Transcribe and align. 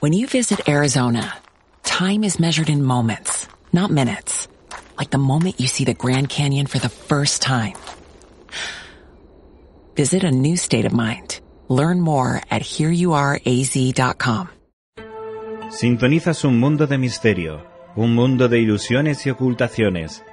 When 0.00 0.14
you 0.14 0.26
visit 0.26 0.66
Arizona, 0.66 1.30
time 1.82 2.24
is 2.24 2.40
measured 2.40 2.70
in 2.70 2.82
moments, 2.82 3.46
not 3.70 3.90
minutes. 3.90 4.48
Like 4.96 5.10
the 5.10 5.18
moment 5.18 5.60
you 5.60 5.68
see 5.68 5.84
the 5.84 5.92
Grand 5.92 6.30
Canyon 6.30 6.64
for 6.68 6.78
the 6.78 6.88
first 6.88 7.42
time. 7.42 7.74
Visit 9.96 10.24
a 10.24 10.30
new 10.30 10.56
state 10.56 10.86
of 10.86 10.94
mind. 10.94 11.40
Learn 11.68 12.00
more 12.00 12.40
at 12.50 12.62
hereyouareaz.com. 12.62 14.48
Sintonizas 15.68 16.44
un 16.44 16.58
mundo 16.58 16.86
de 16.86 16.96
misterio, 16.96 17.66
un 17.94 18.14
mundo 18.14 18.48
de 18.48 18.58
ilusiones 18.58 19.26
y 19.26 19.30
ocultaciones. 19.30 20.24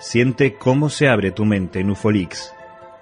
Siente 0.00 0.58
cómo 0.58 0.90
se 0.90 1.06
abre 1.06 1.30
tu 1.30 1.44
mente 1.44 1.78
en 1.78 1.90
Ufolix 1.90 2.52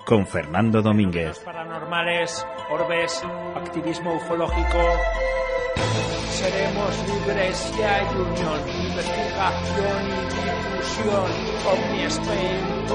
con 0.05 0.27
Fernando 0.27 0.83
Domínguez. 0.83 1.39
Paranormales, 1.39 2.47
orbes, 2.71 3.23
activismo 3.57 4.17
ufológico. 4.17 4.79
Seremos 6.45 6.95
libres 7.09 7.73
y 7.75 7.83
hay 7.83 8.05
unión, 8.05 8.69
investigación 8.69 10.03
y 10.05 10.25
difusión. 10.45 11.31
Omnispain.com. 11.73 12.95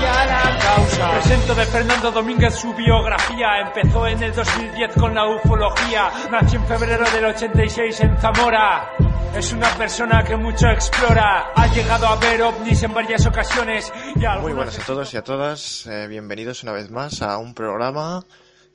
La 0.00 0.58
causa. 0.58 1.10
Presento 1.20 1.54
de 1.54 1.66
Fernando 1.66 2.10
Domínguez 2.12 2.54
su 2.54 2.72
biografía. 2.72 3.60
Empezó 3.60 4.06
en 4.06 4.22
el 4.22 4.34
2010 4.34 4.94
con 4.94 5.14
la 5.14 5.26
ufología. 5.28 6.10
Nació 6.30 6.60
en 6.60 6.66
febrero 6.66 7.04
del 7.10 7.26
86 7.26 8.00
en 8.00 8.16
Zamora. 8.16 8.92
Es 9.36 9.52
una 9.52 9.68
persona 9.76 10.24
que 10.24 10.36
mucho 10.36 10.66
explora. 10.66 11.52
Ha 11.54 11.66
llegado 11.74 12.06
a 12.06 12.16
ver 12.16 12.40
ovnis 12.40 12.82
en 12.84 12.94
varias 12.94 13.26
ocasiones. 13.26 13.92
Y 14.16 14.40
Muy 14.40 14.54
buenas 14.54 14.78
a 14.78 14.82
todos 14.86 15.12
y 15.12 15.18
a 15.18 15.22
todas. 15.22 15.86
Eh, 15.86 16.06
bienvenidos 16.08 16.62
una 16.62 16.72
vez 16.72 16.90
más 16.90 17.20
a 17.20 17.36
un 17.36 17.52
programa 17.52 18.24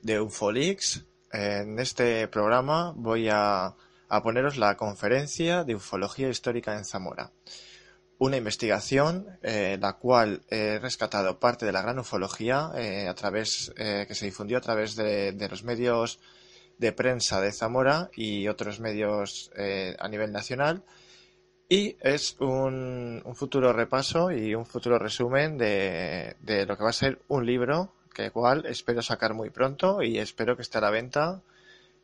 de 0.03 0.21
Ufolix. 0.21 1.03
En 1.35 1.79
este 1.79 2.29
programa 2.29 2.93
voy 2.95 3.27
a, 3.29 3.75
a 4.07 4.23
poneros 4.23 4.55
la 4.55 4.77
conferencia 4.77 5.65
de 5.65 5.75
ufología 5.75 6.29
histórica 6.29 6.77
en 6.77 6.85
Zamora. 6.85 7.31
Una 8.19 8.37
investigación 8.37 9.27
eh, 9.43 9.77
la 9.81 9.97
cual 9.97 10.43
he 10.49 10.79
rescatado 10.79 11.37
parte 11.37 11.65
de 11.65 11.73
la 11.73 11.81
gran 11.81 11.99
ufología 11.99 12.71
eh, 12.77 13.09
a 13.09 13.15
través 13.15 13.73
eh, 13.75 14.05
que 14.07 14.15
se 14.15 14.27
difundió 14.27 14.57
a 14.57 14.61
través 14.61 14.95
de, 14.95 15.33
de 15.33 15.49
los 15.49 15.65
medios 15.65 16.19
de 16.77 16.93
prensa 16.93 17.41
de 17.41 17.51
Zamora 17.51 18.09
y 18.15 18.47
otros 18.47 18.79
medios 18.79 19.51
eh, 19.57 19.93
a 19.99 20.07
nivel 20.07 20.31
nacional. 20.31 20.83
Y 21.67 21.97
es 21.99 22.37
un, 22.39 23.21
un, 23.25 23.35
futuro 23.35 23.73
repaso 23.73 24.31
y 24.31 24.55
un 24.55 24.65
futuro 24.65 24.99
resumen 24.99 25.57
de, 25.57 26.37
de, 26.39 26.65
lo 26.65 26.77
que 26.77 26.83
va 26.83 26.91
a 26.91 26.93
ser 26.93 27.19
un 27.27 27.45
libro 27.45 27.91
que 28.15 28.25
igual 28.25 28.65
espero 28.65 29.01
sacar 29.01 29.33
muy 29.33 29.49
pronto 29.51 30.01
y 30.01 30.17
espero 30.17 30.55
que 30.55 30.61
esté 30.63 30.79
a 30.79 30.81
la 30.81 30.89
venta 30.89 31.43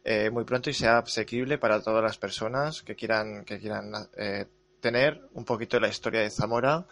eh, 0.03 0.29
muy 0.29 0.43
pronto 0.43 0.69
y 0.69 0.73
sea 0.73 0.99
asequible 0.99 1.57
para 1.57 1.81
todas 1.81 2.03
las 2.03 2.17
personas 2.17 2.81
que 2.83 2.95
quieran, 2.95 3.45
que 3.45 3.59
quieran 3.59 3.93
eh, 4.17 4.45
tener 4.79 5.21
un 5.33 5.45
poquito 5.45 5.77
de 5.77 5.81
la 5.81 5.87
historia 5.87 6.21
de 6.21 6.29
Zamora 6.29 6.85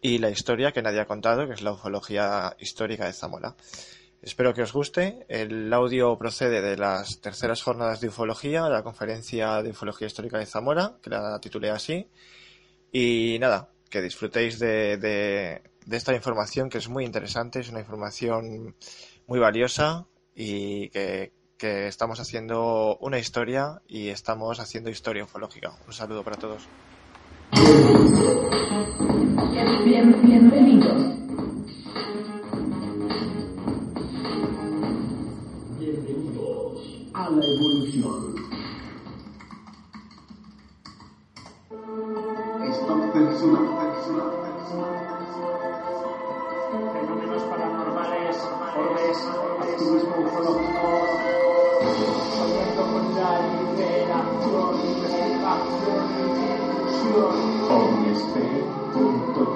y 0.00 0.18
la 0.18 0.30
historia 0.30 0.70
que 0.72 0.82
nadie 0.82 1.00
ha 1.00 1.06
contado, 1.06 1.46
que 1.46 1.54
es 1.54 1.62
la 1.62 1.72
ufología 1.72 2.54
histórica 2.60 3.06
de 3.06 3.12
Zamora. 3.12 3.56
Espero 4.22 4.54
que 4.54 4.62
os 4.62 4.72
guste. 4.72 5.26
El 5.28 5.72
audio 5.72 6.16
procede 6.16 6.60
de 6.60 6.76
las 6.76 7.20
terceras 7.20 7.62
jornadas 7.62 8.00
de 8.00 8.08
ufología, 8.08 8.68
la 8.68 8.82
conferencia 8.82 9.62
de 9.62 9.70
ufología 9.70 10.06
histórica 10.06 10.38
de 10.38 10.46
Zamora, 10.46 10.98
que 11.02 11.10
la 11.10 11.38
titulé 11.40 11.70
así. 11.70 12.08
Y 12.92 13.38
nada, 13.40 13.70
que 13.90 14.02
disfrutéis 14.02 14.58
de, 14.58 14.96
de, 14.98 15.62
de 15.86 15.96
esta 15.96 16.14
información 16.14 16.68
que 16.70 16.78
es 16.78 16.88
muy 16.88 17.04
interesante, 17.04 17.60
es 17.60 17.70
una 17.70 17.80
información 17.80 18.74
muy 19.26 19.38
valiosa 19.38 20.06
y 20.34 20.88
que, 20.90 21.32
que 21.58 21.86
estamos 21.88 22.20
haciendo 22.20 22.96
una 23.00 23.18
historia 23.18 23.82
y 23.86 24.08
estamos 24.08 24.60
haciendo 24.60 24.90
historia 24.90 25.24
ufológica. 25.24 25.72
Un 25.86 25.92
saludo 25.92 26.22
para 26.22 26.36
todos. 26.36 26.66
Bien, 29.84 30.22
bienvenidos. 30.22 31.14
Bienvenidos 35.78 37.10
a 37.12 37.30
la 37.30 37.44
evolución. 37.44 38.34
Stop 42.72 43.12
personal, 43.12 43.66
personal, 43.78 44.30
personal, 44.42 45.03
omnispain.com. 57.70 59.54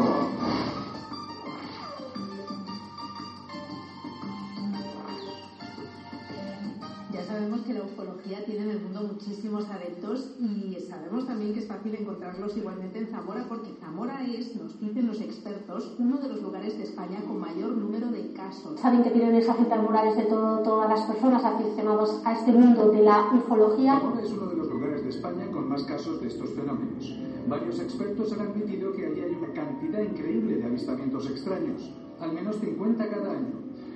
Ya 7.13 7.27
sabemos 7.27 7.61
que 7.63 7.75
la 7.75 7.83
ufología 7.83 8.45
tiene 8.47 8.63
en 8.65 8.71
el 8.71 8.81
mundo 8.81 9.03
muchísimos 9.03 9.69
adeptos 9.69 10.31
y 10.39 10.79
sabemos 10.89 11.27
también 11.27 11.53
que 11.53 11.61
es 11.61 11.67
fácil 11.67 11.95
encontrarlos 11.95 12.57
igualmente 12.57 13.01
en 13.01 13.09
Zamora 13.09 13.45
porque 13.49 13.75
Zamora 13.81 13.98
es, 14.35 14.55
nos 14.57 14.79
dicen 14.81 15.07
los 15.07 15.21
expertos, 15.21 15.95
uno 15.99 16.19
de 16.19 16.29
los 16.29 16.43
lugares 16.43 16.77
de 16.77 16.85
España 16.85 17.23
con 17.27 17.41
mayor 17.41 17.77
número 17.77 18.09
de 18.11 18.33
casos. 18.33 18.79
Saben 18.81 19.03
que 19.03 19.11
tienen 19.11 19.35
esa 19.35 19.55
cita 19.55 19.77
en 19.77 19.83
murales 19.85 20.17
de 20.17 20.25
todo, 20.25 20.59
todas 20.63 20.89
las 20.89 21.03
personas 21.03 21.45
aficionados 21.45 22.21
a 22.25 22.33
este 22.33 22.53
mundo 22.53 22.91
de 22.91 23.03
la 23.03 23.31
ufología. 23.35 24.01
Es 24.23 24.33
uno 24.33 24.47
de 24.47 24.57
los 24.57 24.69
lugares 24.69 25.03
de 25.03 25.11
España 25.11 25.51
con 25.51 25.69
más 25.69 25.83
casos 25.85 26.21
de 26.21 26.29
estos 26.29 26.51
fenómenos. 26.51 27.15
Varios 27.49 27.81
expertos 27.81 28.33
han 28.33 28.41
admitido 28.41 28.93
que 28.93 29.07
allí 29.07 29.21
hay 29.21 29.35
una 29.35 29.53
cantidad 29.53 30.01
increíble 30.01 30.57
de 30.57 30.65
avistamientos 30.67 31.27
extraños, 31.29 31.91
al 32.21 32.33
menos 32.33 32.57
50 32.61 33.09
cada 33.09 33.33
año, 33.33 33.55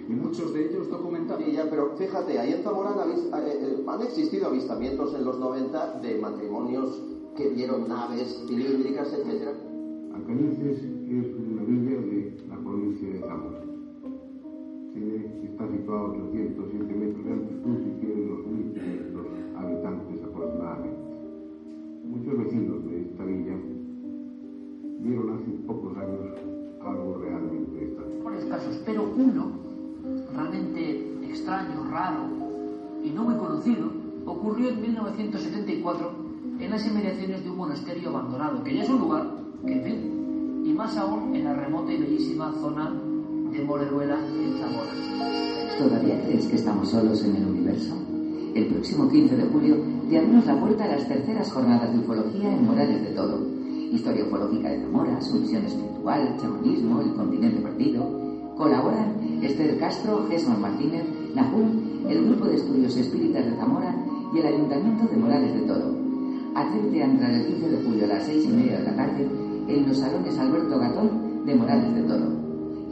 y 0.09 0.13
muchos 0.15 0.53
de 0.55 0.69
ellos 0.71 0.89
documentados. 0.89 1.45
Sí, 1.45 1.53
ya, 1.53 1.69
pero 1.69 1.95
fíjate, 1.97 2.39
ahí 2.39 2.53
en 2.53 2.63
avis- 2.65 3.31
eh, 3.37 3.59
eh, 3.63 3.85
han 3.87 4.03
existido 4.03 4.49
avistamientos 4.49 5.15
en 5.15 5.25
los 5.25 5.39
90 5.39 6.01
de 6.01 6.19
matrimonios 6.19 7.03
que 7.37 7.49
vieron 7.49 7.89
naves 7.89 8.43
cilíndricas, 8.47 9.13
etcétera. 9.13 9.53
Alcañices 10.23 10.79
es 10.79 11.27
una 11.35 11.65
villa 11.65 12.01
de 12.01 12.33
la 12.49 12.57
provincia 12.59 13.09
de 13.11 13.19
Zamora. 13.19 13.59
Está 15.43 15.67
situado 15.67 16.07
a 16.07 16.11
807 16.11 16.95
metros 16.95 17.25
de 17.25 17.33
altitud 17.33 17.79
y 17.81 17.91
tiene 17.99 18.31
2.500 18.31 19.59
habitantes 19.59 20.23
aproximadamente. 20.23 20.97
Muchos 22.07 22.39
vecinos 22.39 22.85
de 22.85 23.01
esta 23.01 23.25
villa 23.25 23.57
vieron 25.01 25.31
hace 25.31 25.51
pocos 25.67 25.97
años 25.99 26.39
algo 26.81 27.19
realmente 27.19 27.85
extraño. 27.85 28.15
mejores 28.19 28.45
casos, 28.45 28.81
pero 28.87 29.13
uno 29.17 29.51
realmente 30.37 31.31
extraño, 31.31 31.91
raro 31.91 32.29
y 33.03 33.11
no 33.11 33.25
muy 33.25 33.35
conocido 33.35 33.91
ocurrió 34.25 34.69
en 34.69 34.83
1974 34.83 36.13
en 36.61 36.71
las 36.71 36.87
inmediaciones 36.87 37.43
de 37.43 37.51
un 37.51 37.57
monasterio 37.57 38.11
abandonado, 38.11 38.63
que 38.63 38.77
ya 38.77 38.85
es 38.85 38.91
un 38.91 39.01
lugar 39.01 39.43
que, 39.67 39.73
en 39.73 40.02
más 40.83 40.97
aún 40.97 41.33
en 41.33 41.45
la 41.45 41.55
remota 41.55 41.93
y 41.93 41.97
bellísima 41.97 42.53
zona 42.61 42.93
de 43.53 43.63
Moreruela, 43.63 44.19
en 44.19 44.59
Zamora. 44.59 44.91
¿Todavía 45.79 46.21
crees 46.25 46.47
que 46.47 46.57
estamos 46.57 46.89
solos 46.89 47.23
en 47.23 47.37
el 47.37 47.47
universo? 47.47 47.95
El 48.53 48.67
próximo 48.67 49.09
15 49.09 49.37
de 49.37 49.45
julio 49.45 49.77
te 50.11 50.19
abrimos 50.19 50.45
la 50.45 50.59
puerta 50.59 50.83
a 50.83 50.89
las 50.89 51.07
terceras 51.07 51.53
jornadas 51.53 51.93
de 51.93 52.01
ufología 52.01 52.53
en 52.53 52.67
Morales 52.67 53.01
de 53.01 53.15
Todo. 53.15 53.47
Historia 53.93 54.25
ufológica 54.25 54.71
de 54.71 54.81
Zamora, 54.81 55.21
su 55.21 55.39
visión 55.39 55.65
espiritual, 55.65 56.37
chamanismo, 56.41 57.01
el 57.01 57.15
continente 57.15 57.61
perdido. 57.61 58.05
Colaboran 58.57 59.39
Esther 59.41 59.79
Castro, 59.79 60.27
Gesmar 60.29 60.59
Martínez, 60.59 61.05
Nahum, 61.33 62.09
el 62.09 62.25
Grupo 62.25 62.47
de 62.47 62.57
Estudios 62.57 62.97
Espíritas 62.97 63.45
de 63.47 63.55
Zamora 63.55 63.95
y 64.35 64.39
el 64.41 64.47
Ayuntamiento 64.47 65.07
de 65.07 65.17
Morales 65.17 65.55
de 65.55 65.61
Todo. 65.61 65.95
Atrévete 66.57 67.03
a 67.05 67.07
entrar 67.07 67.31
el 67.31 67.47
15 67.47 67.69
de 67.69 67.85
julio 67.85 68.05
a 68.05 68.09
las 68.09 68.25
6 68.25 68.45
y 68.47 68.49
media 68.49 68.79
de 68.79 68.85
la 68.85 68.97
tarde 68.97 69.42
en 69.69 69.89
los 69.89 69.99
salones 69.99 70.39
Alberto 70.39 70.79
Gatón 70.79 71.11
de 71.47 71.55
Morales 71.55 71.95
de 71.95 72.03
Todo. 72.03 72.27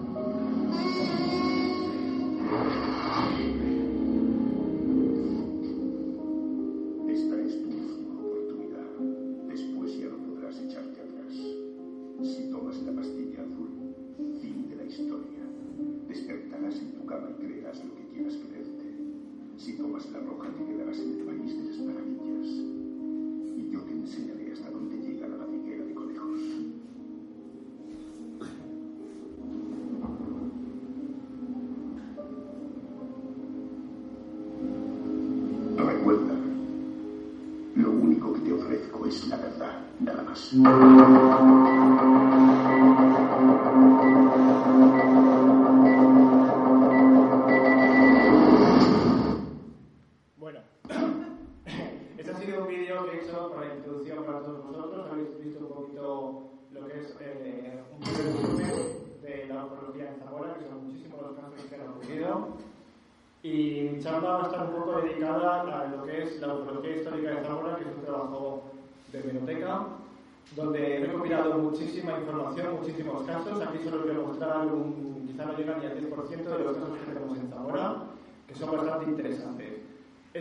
nada 40.53 41.26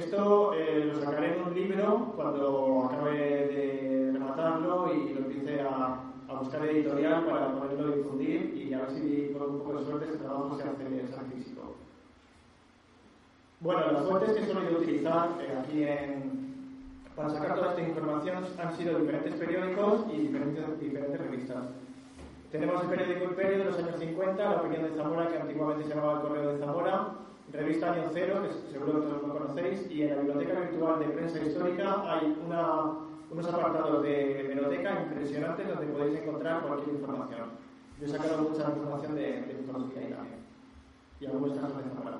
Esto 0.06 0.55
eh, 0.55 0.85
lo 0.85 1.00
sacaré 1.00 1.35
en 1.35 1.43
un 1.43 1.53
libro 1.53 2.12
cuando 2.14 2.85
acabe 2.85 3.19
de 3.19 4.11
rematarlo 4.12 4.94
y 4.94 5.12
lo 5.12 5.19
empiece 5.19 5.61
a, 5.62 6.00
a 6.29 6.35
buscar 6.38 6.64
editorial 6.64 7.26
para 7.26 7.50
poderlo 7.50 7.97
difundir 7.97 8.55
y 8.55 8.73
a 8.73 8.82
ver 8.82 8.91
si 8.93 9.35
con 9.37 9.50
un 9.50 9.58
poco 9.58 9.81
de 9.81 9.85
suerte 9.85 10.05
este 10.05 10.19
trabajo 10.19 10.56
se 10.56 10.62
hace, 10.62 11.08
se 11.08 11.12
hace. 11.12 11.37
Bueno, 13.58 13.91
las 13.91 14.08
fuentes 14.08 14.31
que 14.31 14.44
he 14.44 14.47
solido 14.47 14.79
utilizar 14.79 15.29
eh, 15.41 15.58
aquí 15.61 15.82
en, 15.82 16.93
para 17.17 17.31
sacar 17.31 17.56
toda 17.56 17.70
esta 17.70 17.82
información 17.82 18.44
han 18.62 18.76
sido 18.76 19.00
diferentes 19.00 19.35
periódicos 19.35 20.03
y 20.12 20.19
diferentes, 20.19 20.81
diferentes 20.81 21.20
revistas. 21.20 21.64
Tenemos 22.53 22.81
el 22.81 22.91
periódico 22.91 23.25
Imperio 23.25 23.58
de 23.58 23.64
los 23.64 23.79
años 23.79 23.99
50, 23.99 24.50
la 24.50 24.56
opinión 24.56 24.85
de 24.85 24.91
Zamora, 24.91 25.26
que 25.26 25.38
antiguamente 25.38 25.88
se 25.88 25.97
llamaba 25.97 26.20
el 26.20 26.29
Correo 26.29 26.53
de 26.53 26.58
Zamora, 26.61 27.08
revista 27.52 27.93
Año 27.93 28.08
Cero, 28.12 28.43
que 28.43 28.72
seguro 28.72 29.00
que 29.00 29.06
todos 29.06 29.22
lo 29.22 29.38
conocéis, 29.38 29.90
y 29.90 30.02
en 30.02 30.10
la 30.10 30.16
Biblioteca 30.16 30.60
Virtual 30.60 31.00
de 31.00 31.06
Prensa 31.06 31.38
Histórica 31.43 32.02
hay 32.06 32.37
una, 32.44 32.93
unos 33.31 33.46
apartados 33.48 34.02
de 34.02 34.44
biblioteca 34.48 35.02
impresionantes 35.02 35.69
donde 35.69 35.87
podéis 35.87 36.20
encontrar 36.20 36.62
cualquier 36.66 36.96
información. 36.96 37.50
Yo 38.00 38.06
he 38.06 38.08
sacado 38.08 38.43
mucha 38.43 38.69
información 38.69 39.14
de, 39.14 39.22
de 39.22 39.56
ufología 39.60 40.00
ahí 40.00 40.12
también, 40.12 40.38
y 41.20 41.26
algunos 41.26 41.58
casos 41.58 41.78
de 41.78 41.90
Zamora. 41.90 42.19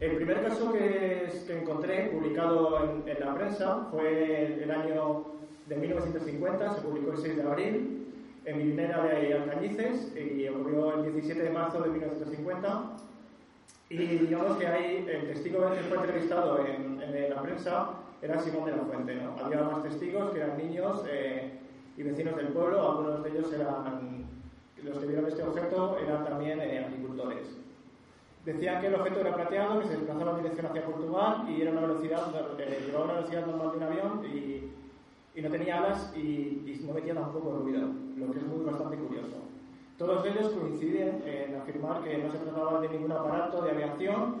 El 0.00 0.16
primer 0.16 0.42
caso 0.42 0.72
que, 0.72 1.30
que 1.46 1.58
encontré 1.58 2.08
publicado 2.08 2.82
en, 2.82 3.08
en, 3.08 3.20
la 3.20 3.34
prensa 3.34 3.86
fue 3.90 4.62
el 4.62 4.70
año 4.70 5.26
de 5.68 5.76
1950, 5.76 6.74
se 6.74 6.80
publicó 6.80 7.12
el 7.12 7.18
6 7.18 7.36
de 7.36 7.42
abril 7.42 8.02
en 8.44 8.58
Minera 8.58 9.04
de 9.04 9.34
Alcañices 9.34 10.12
y 10.16 10.48
ocurrió 10.48 10.94
el 10.94 11.12
17 11.12 11.42
de 11.42 11.50
marzo 11.50 11.80
de 11.82 11.90
1950. 11.90 12.96
Y 13.92 14.18
digamos 14.26 14.56
que 14.56 14.66
ahí 14.66 15.06
el 15.06 15.26
testigo 15.26 15.70
que 15.70 15.80
fue 15.80 15.98
entrevistado 15.98 16.64
en, 16.66 17.02
en 17.02 17.30
la 17.30 17.42
prensa 17.42 17.90
era 18.22 18.38
Simón 18.38 18.64
de 18.64 18.72
la 18.72 18.84
Fuente. 18.84 19.16
¿no? 19.16 19.36
Había 19.44 19.64
más 19.64 19.82
testigos 19.82 20.30
que 20.30 20.38
eran 20.40 20.56
niños 20.56 21.02
eh, 21.10 21.58
y 21.96 22.02
vecinos 22.02 22.36
del 22.36 22.48
pueblo, 22.48 22.80
algunos 22.80 23.22
de 23.22 23.30
ellos 23.30 23.52
eran, 23.52 24.24
los 24.82 24.98
que 24.98 25.06
vieron 25.06 25.26
este 25.26 25.42
objeto 25.42 25.98
eran 25.98 26.24
también 26.24 26.60
eh, 26.60 26.84
agricultores. 26.86 27.58
Decían 28.46 28.80
que 28.80 28.86
el 28.86 28.94
objeto 28.94 29.20
era 29.20 29.34
plateado, 29.34 29.80
que 29.80 29.86
se 29.86 29.96
desplazaba 29.96 30.30
en 30.32 30.36
dirección 30.38 30.66
hacia 30.66 30.86
Portugal 30.86 31.46
y 31.48 31.60
era 31.60 31.72
una 31.72 31.82
velocidad, 31.82 32.32
eh, 32.58 32.84
llevaba 32.86 33.04
una 33.04 33.14
velocidad 33.14 33.46
normal 33.46 33.70
de 33.72 33.76
un 33.76 33.82
avión 33.82 34.24
y, 34.24 34.70
y 35.38 35.42
no 35.42 35.50
tenía 35.50 35.78
alas 35.78 36.12
y, 36.16 36.20
y, 36.20 36.84
no 36.86 36.94
metía 36.94 37.14
tampoco 37.14 37.58
ruido, 37.58 37.88
lo 38.16 38.32
que 38.32 38.38
es 38.38 38.46
muy 38.46 38.64
bastante 38.64 38.96
curioso. 38.96 39.41
Todos 40.04 40.26
ellos 40.26 40.50
coinciden 40.50 41.22
en 41.24 41.54
afirmar 41.54 42.02
que 42.02 42.18
no 42.18 42.32
se 42.32 42.38
trataba 42.38 42.80
de 42.80 42.88
ningún 42.88 43.12
aparato 43.12 43.62
de 43.62 43.70
aviación 43.70 44.34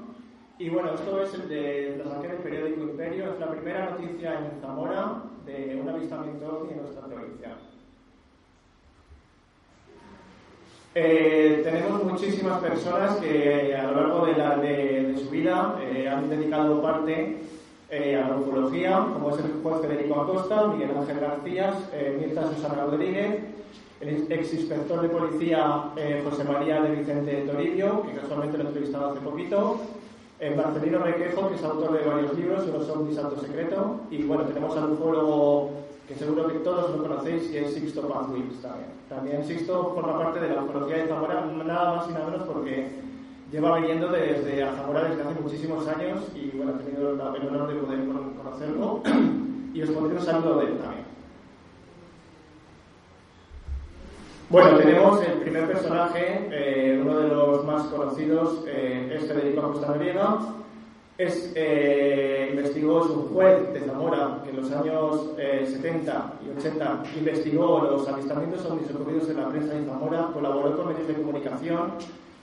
y 0.58 0.68
bueno, 0.68 0.92
esto 0.92 1.22
es 1.22 1.34
el 1.34 1.48
de 1.48 2.02
la 2.04 2.18
del 2.18 2.38
periódico 2.38 2.80
Imperio, 2.80 3.32
es 3.32 3.38
la 3.38 3.48
primera 3.48 3.90
noticia 3.90 4.40
en 4.40 4.60
Zamora 4.60 5.22
de 5.46 5.80
un 5.80 5.88
avistamiento 5.88 6.46
ovni 6.46 6.72
en 6.72 6.82
nuestra 6.82 7.06
provincia. 7.06 7.50
Eh, 10.96 11.60
tenemos 11.62 12.04
muchísimas 12.06 12.60
personas 12.60 13.18
que 13.18 13.76
a 13.76 13.84
lo 13.84 14.00
largo 14.00 14.26
de, 14.26 14.32
la, 14.32 14.56
de, 14.56 15.12
de 15.12 15.16
su 15.16 15.30
vida 15.30 15.78
eh, 15.80 16.08
han 16.08 16.28
dedicado 16.28 16.82
parte 16.82 17.36
eh, 17.88 18.16
a 18.16 18.30
la 18.30 18.36
ufología, 18.36 19.06
como 19.12 19.30
es 19.30 19.44
el 19.44 19.62
juez 19.62 19.80
Federico 19.80 20.22
Acosta, 20.22 20.66
Miguel 20.66 20.90
Ángel 20.98 21.20
García, 21.20 21.72
Mirta 22.18 22.48
Susana 22.48 22.84
Rodríguez, 22.84 23.61
el 24.02 24.26
ex 24.30 24.52
inspector 24.54 25.00
de 25.00 25.08
policía 25.08 25.92
José 26.28 26.44
María 26.44 26.82
de 26.82 26.96
Vicente 26.96 27.44
Toribio, 27.46 28.02
que 28.02 28.20
casualmente 28.20 28.58
lo 28.58 28.64
he 28.64 28.66
entrevistado 28.66 29.10
hace 29.10 29.20
poquito, 29.20 29.80
Marcelino 30.56 30.98
Requejo, 30.98 31.48
que 31.48 31.54
es 31.54 31.62
autor 31.62 31.92
de 31.92 32.08
varios 32.08 32.36
libros, 32.36 32.64
uno 32.68 32.84
son 32.84 33.06
Mi 33.06 33.14
Secreto, 33.14 34.00
y 34.10 34.24
bueno, 34.24 34.42
tenemos 34.44 34.76
al 34.76 34.90
ufólogo 34.90 35.70
que 36.08 36.16
seguro 36.16 36.48
que 36.48 36.58
todos 36.58 36.96
lo 36.96 37.02
conocéis 37.02 37.48
y 37.52 37.58
es 37.58 37.74
Sixto 37.74 38.00
Wills 38.02 38.60
también. 38.60 38.88
También 39.08 39.44
Sixto 39.44 39.92
forma 39.94 40.18
parte 40.18 40.40
de 40.40 40.48
la 40.48 40.64
ufología 40.64 40.96
de 40.96 41.06
Zamora, 41.06 41.46
nada 41.64 41.94
más 41.94 42.10
y 42.10 42.12
nada 42.12 42.26
menos 42.26 42.42
porque 42.48 42.88
lleva 43.52 43.78
viniendo 43.78 44.08
desde 44.08 44.64
a 44.64 44.74
Zamora 44.74 45.04
desde 45.04 45.22
hace 45.22 45.40
muchísimos 45.40 45.86
años 45.86 46.24
y 46.34 46.56
bueno, 46.56 46.72
he 46.72 46.82
tenido 46.82 47.12
el 47.12 47.20
honor 47.20 47.68
de 47.68 47.74
poder 47.76 48.00
conocerlo 48.36 49.00
y 49.72 49.82
os 49.82 49.90
pondré 49.90 50.18
un 50.18 50.24
saludo 50.24 50.58
de 50.58 50.66
él 50.66 50.78
también. 50.78 51.01
Bueno, 54.52 54.76
tenemos 54.76 55.22
el 55.22 55.38
primer 55.38 55.66
personaje, 55.66 56.46
eh, 56.50 57.00
uno 57.00 57.20
de 57.20 57.28
los 57.28 57.64
más 57.64 57.84
conocidos, 57.84 58.62
eh, 58.66 59.16
es 59.16 59.26
Federico 59.26 59.62
Acosta 59.62 59.86
Noriega, 59.86 60.40
es, 61.16 61.52
eh, 61.54 62.48
investigó, 62.50 63.02
es 63.02 63.10
un 63.12 63.28
juez 63.32 63.72
de 63.72 63.80
Zamora 63.80 64.40
que 64.44 64.50
en 64.50 64.56
los 64.56 64.70
años 64.70 65.30
eh, 65.38 65.66
70 65.66 66.34
y 66.44 66.58
80 66.58 67.02
investigó 67.16 67.80
los 67.80 68.06
avistamientos 68.06 68.66
ovnis 68.66 68.94
ocurridos 68.94 69.30
en 69.30 69.40
la 69.40 69.48
prensa 69.48 69.72
de 69.72 69.86
Zamora, 69.86 70.28
colaboró 70.34 70.76
con 70.76 70.88
medios 70.88 71.08
de 71.08 71.14
comunicación 71.14 71.92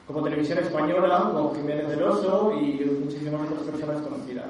como 0.08 0.24
Televisión 0.24 0.58
Española, 0.58 1.30
como 1.32 1.54
Jiménez 1.54 1.90
del 1.90 2.02
Oso 2.02 2.54
y 2.60 2.84
muchísimas 3.04 3.48
otras 3.52 3.68
personas 3.68 4.02
conocidas. 4.02 4.48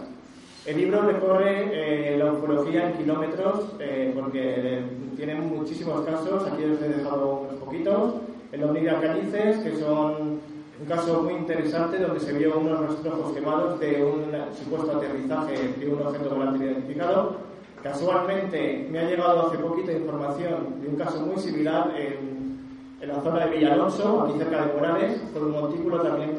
El 0.66 0.78
libro 0.78 1.02
recorre 1.02 1.70
eh, 1.72 2.18
la 2.18 2.34
ufología 2.34 2.90
en 2.90 2.98
kilómetros 2.98 3.66
eh, 3.80 4.12
porque 4.14 4.82
tiene 5.16 5.36
muchísimos 5.36 6.06
casos, 6.06 6.46
aquí 6.48 6.64
os 6.66 6.82
he 6.82 6.90
dejado 6.90 7.48
unos 7.48 7.64
poquitos, 7.64 8.16
el 8.52 8.64
ovni 8.64 8.82
de 8.82 9.60
que 9.64 9.78
son 9.80 10.40
un 10.80 10.86
caso 10.88 11.24
muy 11.24 11.34
interesante 11.34 11.98
donde 11.98 12.20
se 12.20 12.34
vio 12.34 12.60
unos 12.60 12.80
rastrojos 12.82 13.34
quemados 13.34 13.80
de 13.80 14.04
un 14.04 14.32
supuesto 14.54 14.98
aterrizaje 14.98 15.74
de 15.80 15.90
un 15.90 16.02
objeto 16.02 16.30
volante 16.36 16.66
identificado. 16.66 17.38
Casualmente 17.82 18.88
me 18.92 19.00
ha 19.00 19.10
llegado 19.10 19.48
hace 19.48 19.58
poquito 19.60 19.92
información 19.92 20.82
de 20.82 20.90
un 20.90 20.96
caso 20.98 21.22
muy 21.22 21.38
similar 21.38 21.94
en, 21.98 22.60
en 23.02 23.08
la 23.08 23.22
zona 23.22 23.46
de 23.46 23.58
Villalonso, 23.58 24.24
aquí 24.24 24.38
cerca 24.38 24.66
de 24.66 24.74
Morales, 24.74 25.22
por 25.34 25.44
un 25.44 25.52
montículo 25.52 26.02
también, 26.02 26.32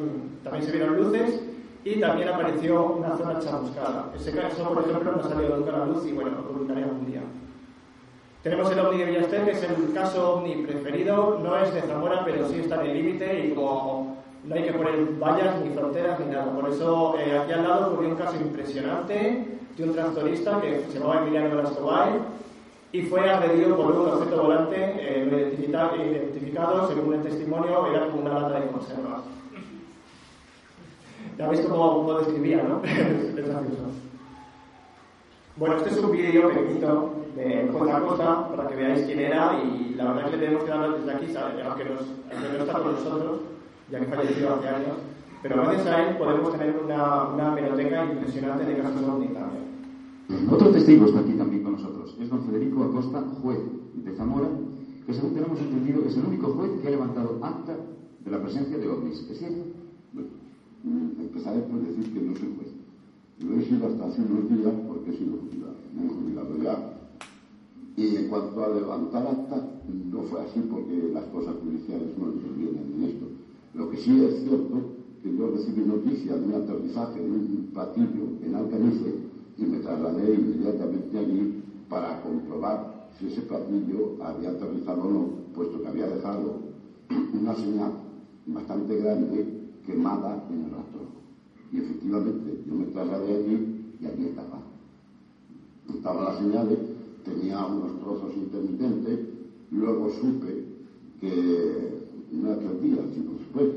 también 0.44 0.64
se 0.64 0.72
vieron 0.72 0.96
luces 0.96 1.49
y 1.84 2.00
también 2.00 2.28
apareció 2.28 2.84
una 2.86 3.16
zona 3.16 3.38
chamuscada. 3.38 4.12
Ese 4.14 4.32
caso, 4.32 4.68
por 4.68 4.82
ejemplo, 4.82 5.12
no 5.12 5.20
ha 5.20 5.28
salido 5.28 5.56
nunca 5.56 5.74
a 5.74 5.78
la 5.78 5.86
luz 5.86 6.06
y 6.06 6.12
bueno, 6.12 6.30
lo 6.30 6.48
publicaré 6.48 6.82
algún 6.84 7.06
día. 7.06 7.22
Tenemos 8.42 8.70
el 8.72 8.78
ovni 8.78 8.98
de 8.98 9.04
Villaster, 9.04 9.44
que 9.44 9.50
es 9.50 9.62
el 9.62 9.92
caso 9.92 10.36
ovni 10.36 10.56
preferido, 10.62 11.38
no 11.42 11.56
es 11.58 11.74
de 11.74 11.82
Zamora, 11.82 12.22
pero 12.24 12.48
sí 12.48 12.60
está 12.60 12.82
en 12.82 12.90
el 12.90 12.96
límite 12.96 13.46
y 13.46 13.54
como 13.54 14.16
no 14.44 14.54
hay 14.54 14.62
que 14.62 14.72
poner 14.72 14.94
vallas 15.18 15.60
ni 15.62 15.70
fronteras 15.70 16.20
ni 16.20 16.26
nada. 16.26 16.52
Por 16.52 16.70
eso 16.70 17.16
eh, 17.18 17.38
aquí 17.38 17.52
al 17.52 17.62
lado 17.62 17.92
ocurrió 17.92 18.10
un 18.10 18.16
caso 18.16 18.36
impresionante 18.36 19.58
de 19.76 19.84
un 19.84 19.94
tractorista 19.94 20.60
que 20.60 20.84
se 20.90 20.98
llamaba 20.98 21.22
Emiliano 21.22 21.56
Velascobay 21.56 22.12
y 22.92 23.02
fue 23.02 23.30
agredido 23.30 23.76
por 23.76 23.86
un 23.86 24.08
objeto 24.08 24.42
volante 24.42 24.76
eh, 24.76 25.54
identificado, 25.56 26.88
según 26.88 27.14
el 27.14 27.22
testimonio, 27.22 27.86
era 27.86 28.06
como 28.06 28.22
una 28.22 28.40
lata 28.40 28.60
de 28.60 28.66
conservas. 28.68 29.20
Ya 31.40 31.48
veis 31.48 31.62
cómo, 31.62 32.04
cómo 32.04 32.18
describía, 32.18 32.62
¿no? 32.62 32.82
es 32.84 33.34
gracioso. 33.34 33.88
Bueno, 35.56 35.76
este 35.76 35.88
es 35.88 35.96
un 36.04 36.12
vídeo 36.12 36.48
pequeñito 36.48 37.14
de 37.34 37.70
Juan 37.72 37.96
Acosta 37.96 38.48
para 38.54 38.68
que 38.68 38.76
veáis 38.76 39.06
quién 39.06 39.20
era 39.20 39.58
y 39.64 39.94
la 39.94 40.12
verdad 40.12 40.24
es 40.26 40.30
que 40.32 40.36
le 40.36 40.44
tenemos 40.44 40.64
que 40.64 40.70
dar 40.70 40.98
desde 40.98 41.12
aquí, 41.12 41.32
¿sabes? 41.32 41.64
Aunque, 41.64 41.84
nos, 41.86 42.00
aunque 42.00 42.58
no 42.58 42.64
está 42.64 42.82
con 42.82 42.92
nosotros, 42.92 43.40
ya 43.90 44.00
que 44.00 44.06
falleció 44.06 44.54
hace 44.54 44.68
años, 44.68 44.96
pero 45.42 45.62
gracias 45.62 45.86
a 45.86 46.08
él 46.10 46.16
podemos 46.18 46.52
tener 46.52 46.78
una, 46.84 47.28
una 47.28 47.54
biblioteca 47.54 48.04
impresionante 48.04 48.64
de 48.66 48.82
casos 48.82 49.02
ovni 49.08 49.28
también. 49.28 50.46
Otro 50.50 50.70
testigo 50.72 51.06
está 51.06 51.20
aquí 51.20 51.32
también 51.32 51.64
con 51.64 51.72
nosotros, 51.72 52.18
es 52.20 52.28
don 52.28 52.44
Federico 52.44 52.84
Acosta, 52.84 53.24
juez 53.40 53.60
de 53.94 54.12
Zamora, 54.12 54.48
que 55.06 55.14
según 55.14 55.32
tenemos 55.32 55.58
entendido 55.58 56.02
es 56.04 56.18
el 56.18 56.26
único 56.26 56.48
juez 56.52 56.70
que 56.82 56.88
ha 56.88 56.90
levantado 56.90 57.40
acta 57.42 57.76
de 58.26 58.30
la 58.30 58.42
presencia 58.42 58.76
de 58.76 58.88
ovnis. 58.90 59.26
¿Es 59.30 59.38
cierto? 59.38 59.79
Empezaré 60.84 61.60
por 61.62 61.80
decir 61.84 62.12
que 62.12 62.20
no 62.20 62.34
soy 62.34 62.54
juez. 62.56 62.72
Lo 63.40 63.58
he 63.58 63.64
sido 63.64 63.86
hasta 63.86 64.06
hace 64.06 64.22
unos 64.22 64.48
días 64.48 64.72
porque 64.88 65.10
he 65.10 65.16
sido 65.18 65.36
jubilado. 65.36 65.76
Me 65.94 66.06
he 66.06 66.08
jubilado 66.08 66.62
ya 66.62 66.96
Y 67.96 68.16
en 68.16 68.28
cuanto 68.28 68.64
a 68.64 68.68
levantar 68.70 69.26
acta, 69.26 69.68
no 70.10 70.22
fue 70.22 70.40
así 70.40 70.60
porque 70.70 71.10
las 71.12 71.24
cosas 71.24 71.54
judiciales 71.62 72.16
no 72.18 72.32
intervienen 72.32 72.94
en 72.96 73.04
esto. 73.04 73.26
Lo 73.74 73.90
que 73.90 73.98
sí 73.98 74.24
es 74.24 74.42
cierto 74.42 74.80
que 75.22 75.36
yo 75.36 75.50
recibí 75.50 75.84
noticia 75.84 76.36
de 76.36 76.46
un 76.46 76.54
aterrizaje 76.54 77.20
de 77.20 77.30
un 77.30 77.68
platillo 77.74 78.24
en 78.42 78.54
Alcanice 78.54 79.14
y 79.58 79.62
me 79.64 79.78
trasladé 79.80 80.34
inmediatamente 80.34 81.18
allí 81.18 81.62
para 81.90 82.22
comprobar 82.22 83.08
si 83.18 83.26
ese 83.26 83.42
platillo 83.42 84.16
había 84.22 84.50
aterrizado 84.50 85.02
o 85.02 85.10
no, 85.10 85.26
puesto 85.54 85.82
que 85.82 85.88
había 85.88 86.06
dejado 86.06 86.60
una 87.38 87.54
señal 87.54 87.92
bastante 88.46 88.96
grande 88.96 89.59
quemada 89.90 90.44
en 90.50 90.64
el 90.64 90.70
rastro. 90.70 91.00
Y 91.72 91.78
efectivamente, 91.78 92.62
yo 92.66 92.74
me 92.74 92.84
trasladé 92.86 93.36
allí 93.36 93.96
y 94.00 94.06
allí 94.06 94.24
estaba. 94.26 94.62
Estaban 95.88 96.24
las 96.24 96.38
señales, 96.38 96.78
tenía 97.24 97.66
unos 97.66 97.98
trozos 98.00 98.34
intermitentes, 98.36 99.18
luego 99.70 100.10
supe 100.10 100.64
que, 101.20 102.06
no 102.32 102.52
aquel 102.52 102.80
día, 102.80 103.02
sino 103.14 103.32
después, 103.32 103.68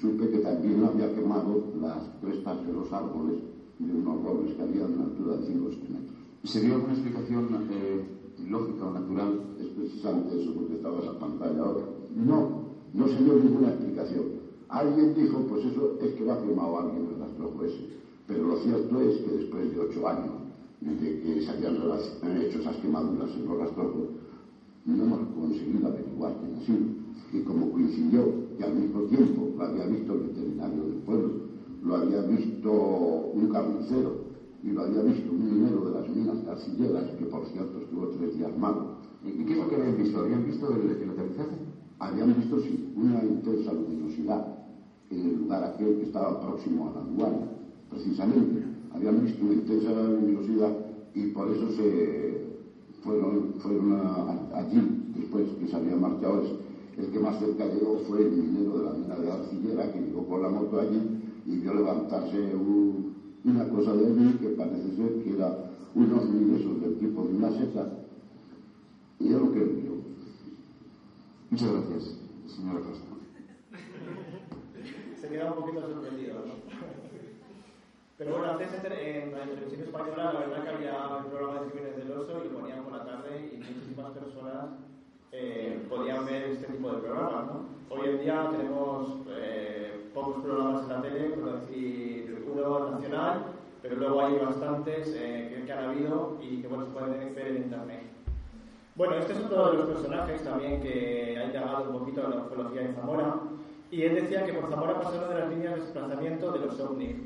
supe 0.00 0.28
que 0.30 0.38
también 0.38 0.84
había 0.84 1.14
quemado 1.14 1.62
las 1.80 2.02
crestas 2.20 2.66
de 2.66 2.72
los 2.72 2.92
árboles 2.92 3.38
de 3.78 3.92
unos 3.92 4.22
robles 4.22 4.54
que 4.54 4.62
había 4.62 4.84
a 4.84 4.88
una 4.88 5.04
altura 5.04 5.36
de 5.36 5.46
5 5.46 5.64
metros. 5.64 6.16
¿Se 6.44 6.60
dio 6.60 6.74
alguna 6.74 6.94
explicación 6.94 7.48
eh, 7.70 8.04
lógica 8.48 8.86
o 8.86 8.92
natural? 8.92 9.40
Es 9.60 9.66
precisamente 9.68 10.40
eso, 10.40 10.54
porque 10.54 10.74
estaba 10.74 11.00
en 11.00 11.06
la 11.06 11.18
pantalla 11.18 11.60
ahora. 11.60 11.84
No, 12.14 12.66
no 12.94 13.08
se 13.08 13.22
dio 13.22 13.34
ninguna 13.34 13.68
explicación. 13.68 14.35
Alguien 14.68 15.14
dijo, 15.14 15.38
pues 15.48 15.64
eso 15.64 15.96
es 16.00 16.14
que 16.14 16.24
va 16.24 16.42
quemado 16.42 16.78
alguien 16.78 17.06
el 17.06 17.20
rastrojo 17.20 17.64
ese. 17.64 17.96
Pero 18.26 18.48
lo 18.48 18.56
cierto 18.58 19.00
es 19.00 19.18
que 19.18 19.30
después 19.36 19.72
de 19.72 19.80
ocho 19.80 20.08
años 20.08 20.34
de 20.80 21.20
que 21.20 21.42
se 21.42 21.50
habían 21.50 21.76
hecho 21.76 22.60
esas 22.60 22.76
quemaduras 22.76 23.30
en 23.34 23.46
los 23.46 23.58
rastrojos, 23.58 24.08
no 24.84 25.02
hemos 25.02 25.20
conseguido 25.34 25.88
averiguar 25.88 26.34
quién 26.40 26.54
ha 26.56 26.66
sido. 26.66 26.86
Y 27.32 27.40
como 27.44 27.70
coincidió 27.70 28.24
que 28.58 28.64
al 28.64 28.74
mismo 28.74 29.02
tiempo 29.02 29.48
lo 29.56 29.64
había 29.64 29.86
visto 29.86 30.14
el 30.14 30.20
veterinario 30.20 30.82
del 30.84 30.98
pueblo, 30.98 31.30
lo 31.82 31.96
había 31.96 32.22
visto 32.22 32.72
un 33.34 33.48
carnicero 33.52 34.26
y 34.62 34.70
lo 34.70 34.82
había 34.82 35.02
visto 35.02 35.30
un 35.30 35.44
minero 35.44 35.84
de 35.86 36.00
las 36.00 36.08
minas 36.08 36.36
arcilleras, 36.48 37.10
que 37.18 37.26
por 37.26 37.46
cierto 37.46 37.78
estuvo 37.78 38.08
tres 38.08 38.36
días 38.36 38.56
malo. 38.58 38.96
¿Y 39.24 39.44
qué 39.44 39.52
es 39.52 39.58
lo 39.58 39.68
que 39.68 39.76
habían 39.76 39.96
visto? 39.96 40.20
¿Habían 40.20 40.44
visto 40.44 40.70
el, 40.74 40.90
el 40.90 41.10
aterrizaje? 41.10 41.56
Habían 41.98 42.36
visto, 42.36 42.60
sí, 42.60 42.92
una 42.96 43.24
intensa 43.24 43.72
luminosidad 43.72 44.55
en 45.10 45.20
el 45.20 45.38
lugar 45.38 45.64
aquel 45.64 45.96
que 45.98 46.04
estaba 46.04 46.40
próximo 46.40 46.88
a 46.88 46.94
la 46.94 47.00
aduana, 47.00 47.46
precisamente. 47.90 48.64
Habían 48.92 49.24
visto 49.24 49.44
una 49.44 49.54
intensa 49.54 49.90
luminosidad 49.92 50.72
y 51.14 51.26
por 51.28 51.50
eso 51.50 51.70
se 51.72 52.46
fueron, 53.02 53.54
fueron 53.58 54.00
allí, 54.54 55.12
después 55.14 55.48
que 55.60 55.68
se 55.68 55.76
habían 55.76 56.00
marchado. 56.00 56.42
El 56.96 57.10
que 57.10 57.18
más 57.18 57.38
cerca 57.38 57.66
llegó 57.66 57.98
fue 58.08 58.22
el 58.22 58.32
minero 58.32 58.78
de 58.78 58.84
la 58.84 58.92
mina 58.92 59.16
de 59.16 59.30
Arcillera, 59.30 59.92
que 59.92 60.00
llegó 60.00 60.26
con 60.26 60.42
la 60.42 60.48
moto 60.48 60.80
allí 60.80 61.00
y 61.44 61.58
vio 61.58 61.74
levantarse 61.74 62.54
una 63.44 63.68
cosa 63.68 63.94
de 63.94 64.06
allí 64.06 64.32
que 64.40 64.48
parece 64.48 64.96
ser 64.96 65.22
que 65.22 65.34
era 65.34 65.72
unos 65.94 66.24
esos 66.24 66.80
del 66.80 66.98
tipo 66.98 67.22
de 67.22 67.36
una 67.36 67.50
seta. 67.50 67.92
Y 69.20 69.28
es 69.28 69.40
lo 69.40 69.52
que 69.52 69.60
vio. 69.60 69.92
Muchas 71.50 71.70
gracias, 71.70 72.16
señora 72.46 72.80
Costa 72.80 73.15
queda 75.36 75.52
un 75.52 75.60
poquito 75.60 75.80
sorprendido, 75.82 76.34
¿no? 76.46 76.54
Pero 78.16 78.32
bueno, 78.32 78.52
antes 78.52 78.68
en 78.72 79.32
la 79.32 79.44
televisión 79.44 79.82
española 79.82 80.32
la 80.32 80.40
verdad 80.40 80.62
que 80.64 80.70
había 80.70 81.18
el 81.18 81.26
programa 81.26 81.60
de 81.60 81.70
Crímenes 81.70 81.96
del 81.98 82.12
Oso 82.12 82.40
y 82.42 82.48
lo 82.48 82.58
ponían 82.58 82.84
por 82.84 82.92
la 82.94 83.04
tarde 83.04 83.50
y 83.52 83.56
muchísimas 83.58 84.12
personas 84.12 84.64
eh, 85.32 85.84
podían 85.90 86.24
ver 86.24 86.44
este 86.44 86.72
tipo 86.72 86.90
de 86.90 87.02
programas, 87.02 87.44
¿no? 87.52 87.66
Hoy 87.90 88.08
en 88.08 88.20
día 88.20 88.50
tenemos 88.50 89.08
eh, 89.28 90.08
pocos 90.14 90.42
programas 90.42 90.84
en 90.84 90.88
la 90.88 91.02
tele, 91.02 91.28
por 91.28 91.60
decir 91.60 92.46
uno 92.50 92.90
nacional, 92.92 93.42
pero 93.82 93.96
luego 93.96 94.24
hay 94.24 94.38
bastantes 94.38 95.14
eh, 95.14 95.62
que, 95.66 95.70
han 95.70 95.84
habido 95.84 96.38
y 96.40 96.62
que 96.62 96.68
bueno, 96.68 96.86
se 96.86 96.92
pueden 96.92 97.34
ver 97.34 97.48
en 97.48 97.56
internet. 97.56 98.02
Bueno, 98.94 99.16
este 99.16 99.34
es 99.34 99.40
otro 99.40 99.72
de 99.72 99.76
los 99.76 99.86
personajes 99.86 100.42
también 100.42 100.80
que 100.80 101.38
ha 101.38 101.52
llegado 101.52 101.90
un 101.90 101.98
poquito 101.98 102.26
a 102.26 102.30
la 102.30 102.36
ufología 102.36 102.80
en 102.80 102.94
Zamora 102.94 103.34
y 103.90 104.02
él 104.02 104.14
decía 104.14 104.44
que 104.44 104.52
por 104.52 104.68
Zamora 104.68 105.00
pasaron 105.00 105.28
de 105.28 105.40
las 105.40 105.50
líneas 105.50 105.74
de 105.74 105.80
desplazamiento 105.80 106.52
de 106.52 106.58
los 106.58 106.80
ovnis. 106.80 107.16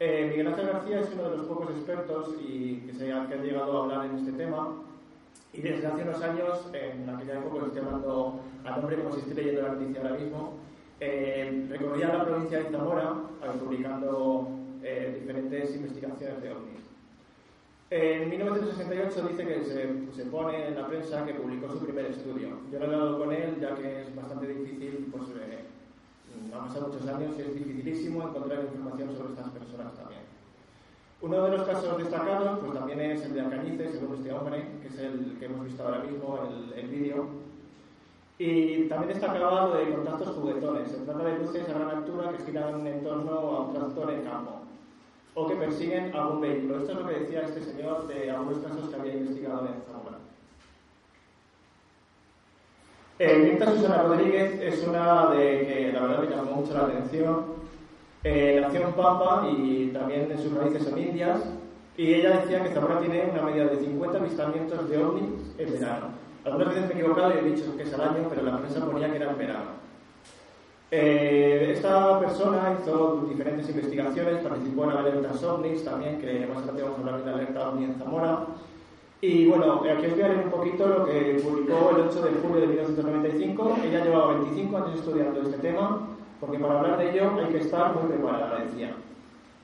Eh, 0.00 0.26
Miguel 0.30 0.46
Ángel 0.48 0.66
García 0.66 1.00
es 1.00 1.10
uno 1.12 1.30
de 1.30 1.36
los 1.38 1.46
pocos 1.46 1.70
expertos 1.70 2.34
y 2.40 2.76
que, 2.86 2.92
se, 2.92 3.12
han 3.12 3.28
llegado 3.42 3.78
a 3.78 3.84
hablar 3.84 4.06
en 4.06 4.18
este 4.18 4.32
tema. 4.32 4.76
Y 5.52 5.62
desde 5.62 5.86
hace 5.86 6.02
unos 6.02 6.22
años, 6.22 6.70
en 6.72 7.08
aquella 7.08 7.38
época, 7.38 7.66
estoy 7.66 7.80
hablando 7.80 8.40
a 8.64 8.76
nombre 8.76 8.96
como 8.96 9.12
si 9.12 9.20
estoy 9.20 9.34
leyendo 9.34 9.62
la 9.62 9.72
noticia 9.72 10.02
ahora 10.02 10.14
mismo, 10.14 10.52
eh, 11.00 11.66
recorría 11.68 12.08
la 12.08 12.24
provincia 12.24 12.58
de 12.58 12.70
Zamora 12.70 13.14
publicando 13.58 14.48
eh, 14.82 15.16
diferentes 15.20 15.74
investigaciones 15.74 16.42
de 16.42 16.52
ovnis. 16.52 16.78
En 17.90 18.28
1968 18.28 19.28
dice 19.28 19.46
que 19.46 19.64
se, 19.64 20.12
se, 20.14 20.30
pone 20.30 20.68
en 20.68 20.74
la 20.74 20.86
prensa 20.86 21.24
que 21.24 21.32
publicó 21.32 21.72
su 21.72 21.78
primer 21.78 22.06
estudio. 22.06 22.48
Yo 22.70 22.78
no 22.78 22.84
he 22.84 22.88
hablado 22.88 23.18
con 23.18 23.32
él, 23.32 23.56
ya 23.60 23.74
que 23.74 24.02
es 24.02 24.14
bastante 24.14 24.48
difícil 24.48 25.08
pues, 25.10 25.30
eh, 25.30 25.57
han 26.54 26.66
pasado 26.66 26.88
muchos 26.88 27.06
años 27.06 27.34
y 27.38 27.42
es 27.42 27.54
dificilísimo 27.54 28.22
encontrar 28.22 28.64
información 28.64 29.16
sobre 29.16 29.32
estas 29.34 29.50
personas 29.50 29.94
también. 29.94 30.22
Uno 31.20 31.42
de 31.42 31.56
los 31.56 31.66
casos 31.66 31.98
destacados 31.98 32.60
pues 32.60 32.72
también 32.74 33.00
es 33.00 33.24
el 33.24 33.34
de 33.34 33.40
Alcañices, 33.40 33.98
según 33.98 34.16
este 34.16 34.32
hombre, 34.32 34.64
que 34.80 34.88
es 34.88 34.98
el 34.98 35.36
que 35.38 35.46
hemos 35.46 35.64
visto 35.64 35.82
ahora 35.82 35.98
mismo 36.04 36.38
en 36.46 36.78
el, 36.78 36.88
vídeo. 36.88 37.26
Y 38.38 38.84
también 38.84 39.18
destacaba 39.18 39.66
lo 39.66 39.74
de 39.74 39.90
contactos 39.90 40.36
juguetones. 40.36 40.90
Se 40.90 40.98
trata 40.98 41.24
de 41.24 41.38
luces 41.38 41.68
a 41.68 41.72
gran 41.72 41.90
altura 41.90 42.30
que 42.30 42.44
giran 42.44 42.86
en 42.86 43.02
torno 43.02 43.32
a 43.32 43.60
un 43.62 43.74
tractor 43.74 44.12
en 44.12 44.22
campo 44.22 44.60
o 45.34 45.46
que 45.46 45.56
persiguen 45.56 46.14
algún 46.14 46.40
vehículo. 46.40 46.78
Esto 46.78 46.92
es 46.92 46.98
lo 46.98 47.06
que 47.08 47.20
decía 47.20 47.42
este 47.42 47.62
señor 47.62 48.06
de 48.06 48.30
algunos 48.30 48.58
casos 48.58 48.88
que 48.88 48.96
había 48.96 49.14
investigado 49.14 49.66
en 49.66 49.80
Eh, 53.20 53.58
Susana 53.58 54.02
Rodríguez 54.04 54.60
es 54.62 54.86
una 54.86 55.30
de 55.30 55.66
que 55.66 55.92
la 55.92 56.02
verdad 56.02 56.22
me 56.22 56.36
llamó 56.36 56.52
mucho 56.52 56.72
la 56.72 56.84
atención. 56.84 57.46
Eh, 58.22 58.58
nació 58.60 58.82
en 58.82 58.92
Pampa 58.92 59.48
y 59.50 59.88
también 59.88 60.30
en 60.30 60.38
sus 60.38 60.52
raíces 60.52 60.84
son 60.84 60.98
indias. 60.98 61.40
Y 61.96 62.14
ella 62.14 62.38
decía 62.38 62.62
que 62.62 62.70
Zamora 62.70 63.00
tiene 63.00 63.28
una 63.32 63.42
media 63.42 63.66
de 63.66 63.76
50 63.76 64.18
avistamientos 64.18 64.88
de 64.88 64.98
ovnis 64.98 65.52
en 65.58 65.72
verano. 65.72 66.06
Algunas 66.44 66.68
veces 66.68 66.82
me 66.82 66.94
he 66.94 66.98
equivocado 66.98 67.32
y 67.34 67.38
he 67.38 67.50
dicho 67.50 67.76
que 67.76 67.82
es 67.82 67.92
al 67.92 68.02
año, 68.02 68.28
pero 68.30 68.42
la 68.42 68.58
prensa 68.58 68.86
ponía 68.86 69.10
que 69.10 69.16
era 69.16 69.30
en 69.32 69.38
verano. 69.38 69.88
Eh, 70.90 71.72
esta 71.74 72.20
persona 72.20 72.78
hizo 72.80 73.26
diferentes 73.28 73.68
investigaciones, 73.68 74.46
participó 74.46 74.84
en 74.84 74.90
alertas 74.90 75.42
ovnis 75.42 75.84
también, 75.84 76.20
que 76.20 76.46
más 76.46 76.64
tarde 76.64 76.82
vamos 76.82 76.98
a 76.98 77.00
hablar 77.00 77.24
de 77.24 77.26
la 77.26 77.36
alerta 77.36 77.68
ovni 77.68 77.84
en 77.84 77.94
Zamora. 77.96 78.46
Y 79.20 79.46
bueno, 79.46 79.82
aquí 79.82 80.06
os 80.06 80.12
voy 80.12 80.22
a 80.22 80.28
leer 80.28 80.44
un 80.44 80.50
poquito 80.50 80.86
lo 80.86 81.04
que 81.04 81.40
publicó 81.42 81.90
el 81.90 82.02
8 82.08 82.22
de 82.22 82.30
julio 82.40 82.60
de 82.60 82.66
1995. 82.68 83.76
Ella 83.84 84.04
llevaba 84.04 84.34
25 84.34 84.76
años 84.76 84.94
estudiando 84.94 85.42
este 85.42 85.58
tema, 85.58 86.08
porque 86.38 86.58
para 86.58 86.78
hablar 86.78 86.98
de 86.98 87.10
ello 87.10 87.32
hay 87.36 87.52
que 87.52 87.58
estar 87.58 87.94
muy 87.94 88.12
preparada, 88.12 88.60
decía. 88.60 88.94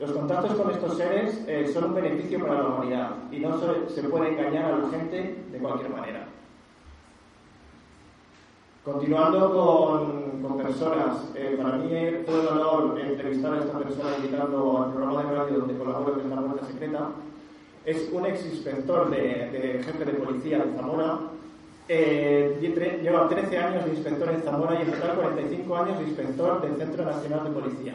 Los 0.00 0.10
contactos 0.10 0.54
con 0.54 0.72
estos 0.72 0.96
seres 0.96 1.44
eh, 1.46 1.70
son 1.72 1.84
un 1.84 1.94
beneficio 1.94 2.40
para 2.40 2.62
la 2.62 2.68
humanidad 2.68 3.10
y 3.30 3.38
no 3.38 3.56
se 3.88 4.02
puede 4.02 4.30
engañar 4.30 4.72
a 4.72 4.78
la 4.78 4.88
gente 4.88 5.44
de 5.52 5.58
cualquier 5.58 5.90
manera. 5.90 6.26
Continuando 8.84 9.50
con, 9.50 10.42
con 10.42 10.58
personas, 10.58 11.30
eh, 11.36 11.56
para 11.56 11.76
mí 11.78 11.88
fue 12.26 12.40
un 12.40 12.48
honor 12.48 13.00
entrevistar 13.00 13.54
a 13.54 13.58
esta 13.60 13.78
persona 13.78 14.16
invitando 14.18 14.82
al 14.82 14.92
programa 14.92 15.22
de 15.22 15.36
radio 15.38 15.58
donde 15.60 15.78
colaboro, 15.78 16.16
que 16.16 16.22
es 16.22 16.26
La 16.26 16.42
Puerta 16.42 16.66
Secreta, 16.66 17.08
es 17.84 18.08
un 18.12 18.26
ex 18.26 18.44
inspector 18.46 19.10
de, 19.10 19.80
jefe 19.84 20.04
de 20.04 20.12
policía 20.12 20.58
de 20.58 20.72
Zamora. 20.76 21.18
Eh, 21.86 22.58
lleva 23.02 23.28
13 23.28 23.58
años 23.58 23.84
de 23.84 23.90
inspector 23.90 24.30
en 24.30 24.42
Zamora 24.42 24.78
y 24.78 24.82
en 24.82 24.90
total 24.90 25.16
45 25.16 25.76
años 25.76 25.98
de 25.98 26.04
inspector 26.04 26.62
del 26.62 26.76
Centro 26.76 27.04
Nacional 27.04 27.44
de 27.44 27.50
Policía. 27.50 27.94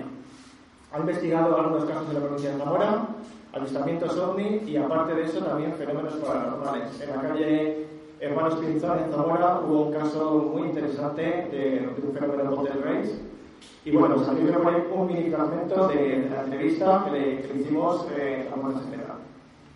Ha 0.92 1.00
investigado 1.00 1.58
algunos 1.60 1.86
casos 1.86 2.08
de 2.08 2.14
la 2.14 2.20
provincia 2.20 2.52
de 2.52 2.58
Zamora, 2.58 3.08
avistamientos 3.54 4.18
ovni 4.18 4.62
y 4.68 4.78
aparte 4.78 5.16
de 5.16 5.24
eso 5.24 5.40
también 5.40 5.74
fenómenos 5.74 6.14
paranormales. 6.14 7.02
En 7.02 7.10
la 7.10 7.22
calle 7.22 7.88
Hermanos 8.20 8.56
Pinzón 8.56 9.00
en 9.00 9.12
Zamora 9.12 9.62
hubo 9.62 9.84
un 9.84 9.94
caso 9.94 10.52
muy 10.54 10.68
interesante 10.68 11.22
de, 11.22 11.90
un 12.06 12.14
fenómeno 12.14 12.56
poltergeist. 12.56 13.22
Y 13.86 13.92
bueno, 13.92 14.16
pues 14.16 14.28
aquí 14.30 14.42
voy 14.44 14.52
a 14.52 14.58
poner 14.58 14.88
un 14.94 15.08
mini 15.08 15.30
fragmento 15.32 15.88
de, 15.88 16.30
la 16.30 16.44
entrevista 16.44 17.06
que 17.06 17.12
le, 17.12 17.62
hicimos 17.62 18.06
eh, 18.18 18.50
a 18.52 18.90
General. 18.92 19.09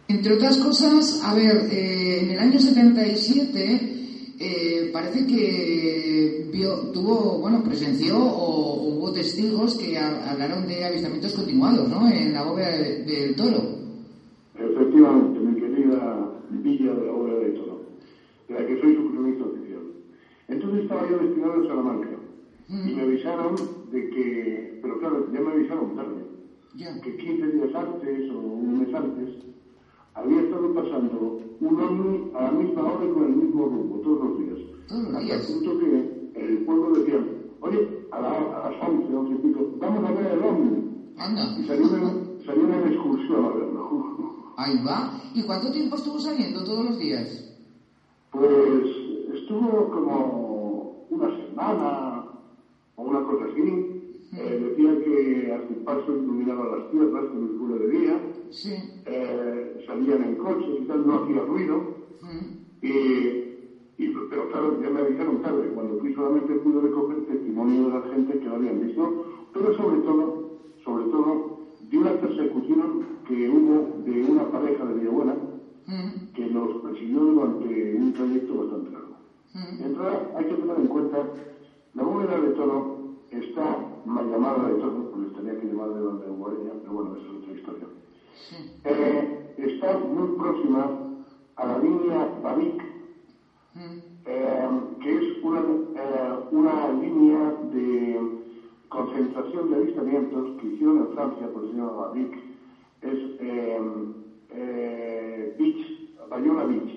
Entre 0.07 0.33
otras 0.33 0.57
cosas, 0.57 1.21
a 1.23 1.33
ver, 1.33 1.67
eh, 1.71 2.19
en 2.21 2.31
el 2.31 2.39
año 2.39 2.59
77 2.59 3.93
eh, 4.39 4.89
parece 4.91 5.25
que 5.25 6.49
vio, 6.51 6.91
tuvo, 6.91 7.39
bueno, 7.39 7.63
presenció 7.63 8.17
o 8.17 8.83
hubo 8.83 9.13
testigos 9.13 9.75
que 9.75 9.97
hablaron 9.97 10.67
de 10.67 10.83
avistamientos 10.83 11.33
continuados, 11.33 11.87
¿no? 11.87 12.09
En 12.09 12.33
la 12.33 12.51
obra 12.51 12.69
del 12.69 13.35
Toro. 13.35 13.61
Efectivamente, 14.55 15.39
mi 15.39 15.59
querida 15.59 16.29
Villa 16.49 16.93
de 16.93 17.05
la 17.05 17.13
obra 17.13 17.35
del 17.35 17.53
Toro. 17.53 17.81
de 18.47 18.53
la 18.53 18.65
que 18.67 18.81
soy 18.81 18.95
su 18.95 19.11
cronista 19.11 19.45
oficial. 19.45 19.83
Entonces 20.49 20.83
estaba 20.83 21.09
yo 21.09 21.17
destinado 21.19 21.55
en 21.55 21.67
Salamanca 21.67 22.09
y 22.69 22.93
me 22.93 23.01
avisaron 23.01 23.55
de 23.91 24.09
que, 24.09 24.79
pero 24.81 24.99
claro, 24.99 25.31
ya 25.31 25.39
me 25.39 25.51
avisaron 25.51 25.95
tarde, 25.95 26.23
que 27.01 27.17
15 27.17 27.47
días 27.47 27.75
antes 27.75 28.29
o 28.31 28.39
un 28.39 28.79
mes 28.79 28.93
antes 28.93 29.52
había 30.15 30.41
estado 30.41 30.73
pasando 30.73 31.37
un 31.59 31.79
ovni 31.79 32.31
a 32.35 32.41
la 32.43 32.51
misma 32.51 32.83
hora 32.83 33.05
y 33.05 33.09
con 33.09 33.23
el 33.23 33.35
mismo 33.35 33.65
rumbo, 33.65 33.97
todos 33.99 34.19
los 34.19 34.37
días. 34.37 34.59
Hasta 34.89 35.35
el 35.35 35.41
punto 35.41 35.77
que 35.79 36.39
el 36.39 36.57
pueblo 36.65 36.93
decía, 36.99 37.19
oye, 37.61 38.07
a, 38.11 38.19
la, 38.21 38.29
a 38.31 38.69
las 38.69 38.81
11, 38.81 39.15
11 39.15 39.33
y 39.33 39.37
pico, 39.37 39.65
vamos 39.79 40.03
a 40.09 40.11
ver 40.11 40.31
el 40.31 40.43
ovni. 40.43 40.83
Anda. 41.17 41.55
Y 41.57 41.65
salieron, 41.65 42.37
salieron 42.45 42.73
en 42.73 42.87
excursión 42.93 43.45
a 43.45 43.49
verlo. 43.49 43.89
Ahí 44.57 44.77
va. 44.85 45.11
¿Y 45.33 45.43
cuánto 45.43 45.71
tiempo 45.71 45.95
estuvo 45.95 46.19
saliendo 46.19 46.63
todos 46.63 46.85
los 46.85 46.97
días? 46.99 47.49
Pues 48.31 48.85
estuvo 49.33 49.89
como 49.89 51.05
una 51.09 51.27
semana 51.37 52.23
o 52.95 53.03
una 53.03 53.23
cosa 53.23 53.45
así. 53.51 54.02
Eh, 54.35 54.57
decía 54.57 54.97
que 55.03 55.51
a 55.51 55.67
su 55.67 55.83
paso 55.83 56.11
iluminaba 56.13 56.65
las 56.65 56.89
tierras 56.89 57.25
con 57.31 57.43
el 57.43 57.53
culo 57.53 57.75
de 57.75 57.87
día. 57.87 58.19
Sí. 58.49 58.71
Eh, 59.05 59.83
salían 59.85 60.21
en 60.23 60.35
coches 60.35 60.75
y 60.77 60.85
tal, 60.85 61.05
no 61.05 61.15
hacía 61.15 61.41
ruido. 61.43 61.83
Y, 62.81 62.89
y, 63.97 64.09
pero 64.29 64.47
claro, 64.47 64.79
ya 64.81 64.89
me 64.89 64.99
avisaron 64.99 65.39
tarde. 65.39 65.69
Cuando 65.69 65.95
fui 65.95 66.11
solamente 66.11 66.55
pude 66.55 66.79
recoger 66.79 67.21
testimonio 67.25 67.83
de 67.83 67.89
la 67.89 68.01
gente 68.01 68.37
que 68.39 68.47
lo 68.47 68.55
habían 68.55 68.79
visto, 68.79 69.11
pero 69.51 69.71
sobre 69.73 69.99
todo, 69.99 70.33
sobre 70.83 71.05
todo, 71.05 71.37
de 71.89 71.97
una 71.97 72.13
persecución 72.13 72.99
que 73.25 73.49
hubo 73.49 74.03
de 74.03 74.23
una 74.23 74.49
pareja 74.49 74.85
de 74.85 74.93
Villabuena 74.93 75.35
que 76.33 76.47
nos 76.47 76.71
persiguió 76.81 77.19
durante 77.19 77.93
un 77.93 78.13
trayecto 78.13 78.55
bastante 78.55 78.89
largo. 78.89 79.13
De 79.77 79.85
entrada, 79.85 80.31
hay 80.35 80.45
que 80.45 80.55
tener 80.55 80.77
en 80.77 80.87
cuenta, 80.87 81.27
la 81.93 82.03
bóveda 82.03 82.39
de 82.39 82.49
toro 82.51 82.85
está 83.29 83.92
mal 84.05 84.29
llamada 84.29 84.67
de 84.67 84.75
toro, 84.75 85.03
pues 85.11 85.31
tenía 85.33 85.57
que 85.57 85.65
llamar 85.65 85.89
de 85.89 86.25
de 86.25 86.31
Guareña, 86.31 86.71
pero 86.81 86.93
bueno, 86.93 87.15
eso 87.15 87.31
es 87.31 87.37
otra 87.37 87.51
historia. 87.53 87.87
Eh, 88.83 89.27
está 89.57 89.97
muy 89.97 90.27
próxima 90.37 90.91
a 91.55 91.65
la 91.65 91.77
línea 91.77 92.27
Babic, 92.41 92.83
eh, 94.25 94.67
que 95.01 95.17
es 95.17 95.25
una, 95.43 95.59
eh, 95.95 96.33
una 96.51 96.89
línea 96.89 97.53
de 97.71 98.19
concentración 98.89 99.69
de 99.69 99.75
avistamientos 99.75 100.49
que 100.59 100.67
hicieron 100.67 100.97
en 100.99 101.09
Francia, 101.09 101.47
por 101.47 101.63
el 101.63 101.69
señor 101.69 101.95
Babic, 101.95 102.37
es 103.01 103.17
eh, 103.39 103.79
eh, 104.49 105.55
Beach, 105.57 105.81
Bayona 106.29 106.63
Beach. 106.65 106.89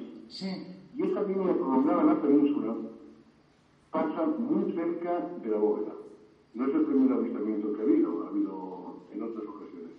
Y 0.96 1.02
esta 1.04 1.22
línea 1.22 1.54
prolongada 1.54 2.00
en 2.02 2.06
la 2.08 2.20
península 2.20 2.74
pasa 3.90 4.26
muy 4.38 4.72
cerca 4.74 5.26
de 5.36 5.48
la 5.50 5.56
bóveda. 5.58 5.92
No 6.56 6.66
es 6.66 6.74
el 6.74 6.84
primer 6.84 7.12
avistamiento 7.12 7.72
que 7.72 7.82
ha 7.82 7.84
habido, 7.84 8.24
ha 8.24 8.28
habido 8.28 8.96
en 9.10 9.22
otras 9.22 9.46
ocasiones. 9.48 9.92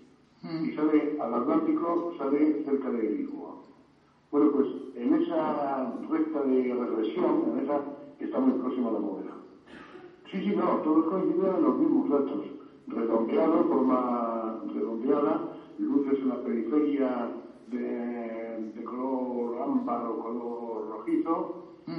Y 0.44 0.72
sale 0.72 1.14
al 1.20 1.36
Atlántico, 1.36 2.06
sale 2.18 2.60
cerca 2.66 2.92
de 2.92 3.10
Lisboa. 3.10 3.56
Bueno, 4.32 4.50
pues 4.52 4.68
en 4.96 5.14
esa 5.14 5.86
recta 6.10 6.44
de 6.44 6.76
regresión, 6.76 7.46
en 7.48 7.60
esa, 7.60 7.82
está 8.20 8.40
muy 8.40 8.54
próxima 8.54 8.90
a 8.90 8.94
la 8.94 9.00
bóveda. 9.00 9.38
Sí, 10.32 10.42
sí, 10.42 10.54
no, 10.54 10.80
todos 10.80 11.06
coinciden 11.06 11.56
en 11.56 11.64
los 11.64 11.76
mismos 11.78 12.10
datos. 12.10 12.44
Redondeado, 12.88 13.64
forma 13.66 14.58
redondeada, 14.66 15.44
luces 15.78 16.18
en 16.22 16.30
la 16.30 16.38
periferia 16.38 17.32
de, 17.68 18.58
de 18.74 18.84
color 18.84 19.60
ámbar 19.62 20.08
o 20.08 20.18
color 20.18 20.88
rojizo, 20.88 21.48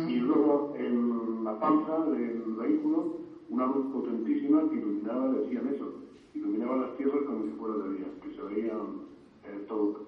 y 0.07 0.21
luego 0.21 0.67
en 0.75 1.45
la 1.45 1.55
panza 1.55 2.07
del 2.07 2.55
vehículo 2.55 3.09
una 3.49 3.67
luz 3.67 3.93
potentísima 3.93 4.69
que 4.69 4.77
iluminaba, 4.77 5.33
decían 5.33 5.69
eso, 5.75 5.93
iluminaba 6.35 6.77
las 6.77 6.97
tierras 6.97 7.25
como 7.27 7.45
si 7.45 7.51
fuera 7.53 7.77
de 7.77 7.95
día, 7.95 8.07
que 8.23 8.35
se 8.35 8.43
veían 8.43 9.07
eh, 9.45 9.65
todo. 9.69 10.07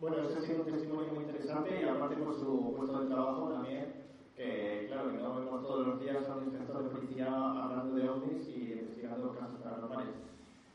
Bueno, 0.00 0.18
ese 0.18 0.38
ha 0.38 0.42
sido 0.42 0.62
un 0.62 0.72
testimonio 0.72 1.12
muy 1.14 1.24
interesante 1.24 1.80
y 1.80 1.88
aparte 1.88 2.16
por 2.16 2.34
su 2.34 2.74
puesto 2.76 3.00
de 3.00 3.06
trabajo 3.06 3.48
también, 3.48 3.94
que 4.36 4.84
claro, 4.88 5.10
que 5.10 5.18
no 5.18 5.36
vemos 5.36 5.62
todos 5.62 5.86
los 5.86 6.00
días 6.00 6.28
a 6.28 6.36
un 6.36 6.44
inspector 6.44 6.82
de 6.84 6.90
policía 6.90 7.26
hablando 7.26 7.96
de 7.96 8.08
ovnis 8.08 8.48
y 8.48 8.72
investigando 8.72 9.34
casos 9.34 9.60
paranormales. 9.60 10.14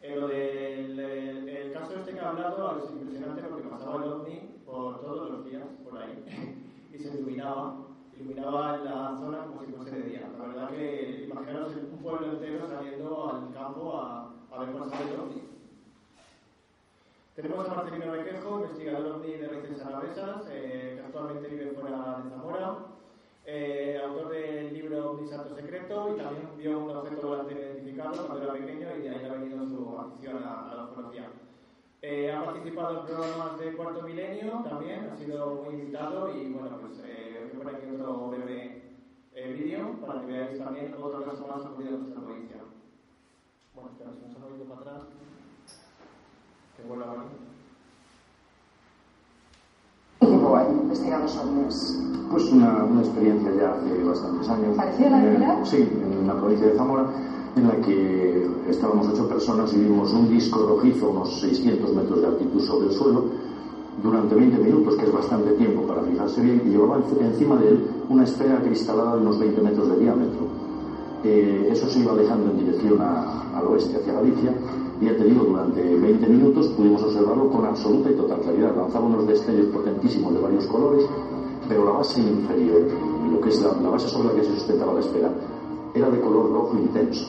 Eh, 0.01 0.15
lo 0.15 0.27
del 0.27 0.99
el, 0.99 1.49
el 1.49 1.73
caso 1.73 1.95
este 1.95 2.13
que 2.13 2.19
ha 2.19 2.29
hablado 2.29 2.79
es 2.79 2.91
impresionante 2.91 3.43
porque 3.43 3.67
pasaba 3.67 4.03
el 4.03 4.11
ovni 4.11 4.39
por 4.65 4.99
todos 5.01 5.29
los 5.29 5.45
días, 5.45 5.67
por 5.83 6.01
ahí, 6.01 6.25
y 6.93 6.97
se 6.97 7.09
iluminaba, 7.09 7.90
iluminaba 8.15 8.77
la 8.77 9.15
zona 9.17 9.45
como 9.45 9.63
si 9.65 9.71
fuese 9.71 9.95
de 9.95 10.09
día. 10.09 10.29
La 10.37 10.45
verdad 10.47 10.69
que 10.69 11.27
imaginaros 11.29 11.75
un 11.75 11.97
pueblo 12.01 12.27
entero 12.33 12.67
saliendo 12.67 13.29
al 13.29 13.53
campo 13.53 13.97
a, 13.97 14.33
a 14.51 14.59
ver 14.59 14.77
pasar 14.77 15.01
el 15.01 15.19
ovni. 15.19 15.41
Tenemos 17.35 17.69
a 17.69 17.73
Marcelino 17.73 18.11
Requejo, 18.13 18.59
investigador 18.61 19.05
ovni 19.13 19.33
de 19.33 19.47
raíces 19.47 19.85
alavesas, 19.85 20.47
eh, 20.51 20.95
que 20.97 21.05
actualmente 21.05 21.47
vive 21.47 21.71
fuera 21.71 22.21
de 22.23 22.29
Zamora, 22.29 22.77
eh, 23.45 24.01
autor 24.05 24.29
del 24.29 24.73
libro 24.73 25.13
Mi 25.13 25.27
Santo 25.27 25.55
Secreto 25.55 26.13
y 26.13 26.21
también 26.21 26.49
vio 26.57 26.79
un 26.79 26.95
objeto 26.95 27.27
volante 27.29 27.53
identificado 27.53 28.27
cuando 28.27 28.43
era 28.43 28.53
pequeño 28.53 28.87
y 28.97 29.01
de 29.01 29.09
ahí 29.09 29.25
ha 29.25 29.33
venido 29.33 29.65
su 29.65 29.97
afición 29.97 30.43
a, 30.43 30.71
a 30.71 30.75
la 30.75 30.83
ufología. 30.85 31.29
Eh, 32.03 32.31
ha 32.31 32.43
participado 32.43 32.99
en 32.99 33.05
programas 33.05 33.59
de 33.59 33.73
Cuarto 33.75 34.01
Milenio 34.01 34.63
también, 34.67 35.09
ha 35.11 35.15
sido 35.15 35.63
muy 35.63 35.75
invitado 35.75 36.33
y 36.35 36.51
bueno, 36.51 36.77
pues 36.81 36.99
poner 37.61 37.75
aquí 37.75 37.87
otro 37.93 38.29
breve 38.29 38.81
eh, 39.35 39.53
vídeo 39.53 39.95
para 40.05 40.21
que 40.21 40.31
veáis 40.31 40.57
también 40.57 40.95
otro 40.99 41.23
caso 41.23 41.47
más 41.47 41.65
ocurrido 41.65 41.95
en 41.95 42.01
nuestra 42.01 42.21
provincia. 42.21 42.57
Bueno, 43.75 43.89
espera, 43.91 44.11
si 44.13 44.25
nos 44.25 44.35
han 44.35 44.41
movido 44.41 44.65
para 44.65 44.81
atrás, 44.81 45.01
que 46.75 46.83
vuelva 46.83 47.05
a 47.05 47.25
llevó 50.21 50.55
ahí 50.55 50.67
investigando 50.71 51.27
ovnis? 51.41 51.99
Pues 52.31 52.51
una, 52.51 52.83
una 52.83 53.01
experiencia 53.01 53.51
ya 53.55 53.73
hace 53.73 54.03
bastantes 54.03 54.49
años. 54.49 54.77
¿Parecía 54.77 55.09
la 55.09 55.23
Eh, 55.23 55.65
sí, 55.65 55.77
en 55.77 56.27
la 56.27 56.35
provincia 56.35 56.67
de 56.67 56.75
Zamora, 56.77 57.05
en 57.55 57.67
la 57.67 57.75
que 57.81 58.49
estábamos 58.69 59.07
ocho 59.07 59.27
personas 59.27 59.73
y 59.73 59.79
vimos 59.79 60.11
un 60.13 60.29
disco 60.29 60.65
rojizo 60.65 61.07
a 61.07 61.09
unos 61.09 61.41
600 61.41 61.93
metros 61.93 62.21
de 62.21 62.27
altitud 62.27 62.61
sobre 62.61 62.87
el 62.87 62.93
suelo 62.93 63.50
durante 64.01 64.33
20 64.35 64.57
minutos, 64.59 64.95
que 64.95 65.05
es 65.05 65.11
bastante 65.11 65.51
tiempo 65.53 65.81
para 65.83 66.01
fijarse 66.01 66.41
bien, 66.41 66.61
y 66.65 66.69
llevaba 66.69 66.97
enci- 66.97 67.19
encima 67.19 67.55
de 67.57 67.69
él 67.69 67.79
una 68.09 68.23
esfera 68.23 68.59
cristalada 68.61 69.15
de 69.15 69.21
unos 69.21 69.37
20 69.37 69.61
metros 69.61 69.87
de 69.89 69.97
diámetro. 69.97 70.45
Eh, 71.23 71.67
eso 71.69 71.87
se 71.87 71.99
iba 71.99 72.11
alejando 72.11 72.49
en 72.49 72.57
dirección 72.57 72.99
al 72.99 73.67
oeste, 73.67 73.97
hacia 73.97 74.13
Galicia, 74.13 74.53
y 74.99 75.05
ya 75.05 75.15
te 75.15 75.23
digo, 75.23 75.43
durante 75.43 75.95
20 75.95 76.27
minutos 76.27 76.67
pudimos 76.69 77.01
observarlo 77.03 77.47
con 77.49 77.63
absoluta 77.65 78.09
y 78.09 78.15
total 78.15 78.39
claridad. 78.41 78.75
Lanzaba 78.75 79.05
unos 79.05 79.27
destellos 79.27 79.67
potentísimos 79.67 80.33
de 80.33 80.39
varios 80.39 80.65
colores, 80.65 81.05
pero 81.67 81.85
la 81.85 81.91
base 81.91 82.21
inferior, 82.21 82.81
lo 83.31 83.39
que 83.39 83.49
es 83.49 83.61
la, 83.61 83.71
base 83.89 84.07
sobre 84.09 84.29
la 84.29 84.33
que 84.35 84.43
se 84.43 84.53
sustentaba 84.55 84.93
la 84.93 84.99
esfera, 84.99 85.31
era 85.93 86.09
de 86.09 86.19
color 86.19 86.51
rojo 86.51 86.75
intenso. 86.77 87.23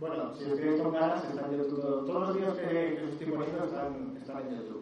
Bueno, 0.00 0.32
si 0.34 0.44
os 0.44 0.54
queréis 0.58 0.80
con 0.80 0.92
ganas, 0.92 1.24
están 1.24 1.52
en 1.52 1.58
YouTube. 1.58 1.80
todo- 1.80 2.04
Todos 2.04 2.20
los 2.28 2.36
vídeos 2.36 2.56
que, 2.56 2.68
que 2.68 3.02
os 3.04 3.10
estoy 3.12 3.26
poniendo 3.32 3.64
están, 3.64 4.16
están 4.16 4.38
en. 4.46 4.77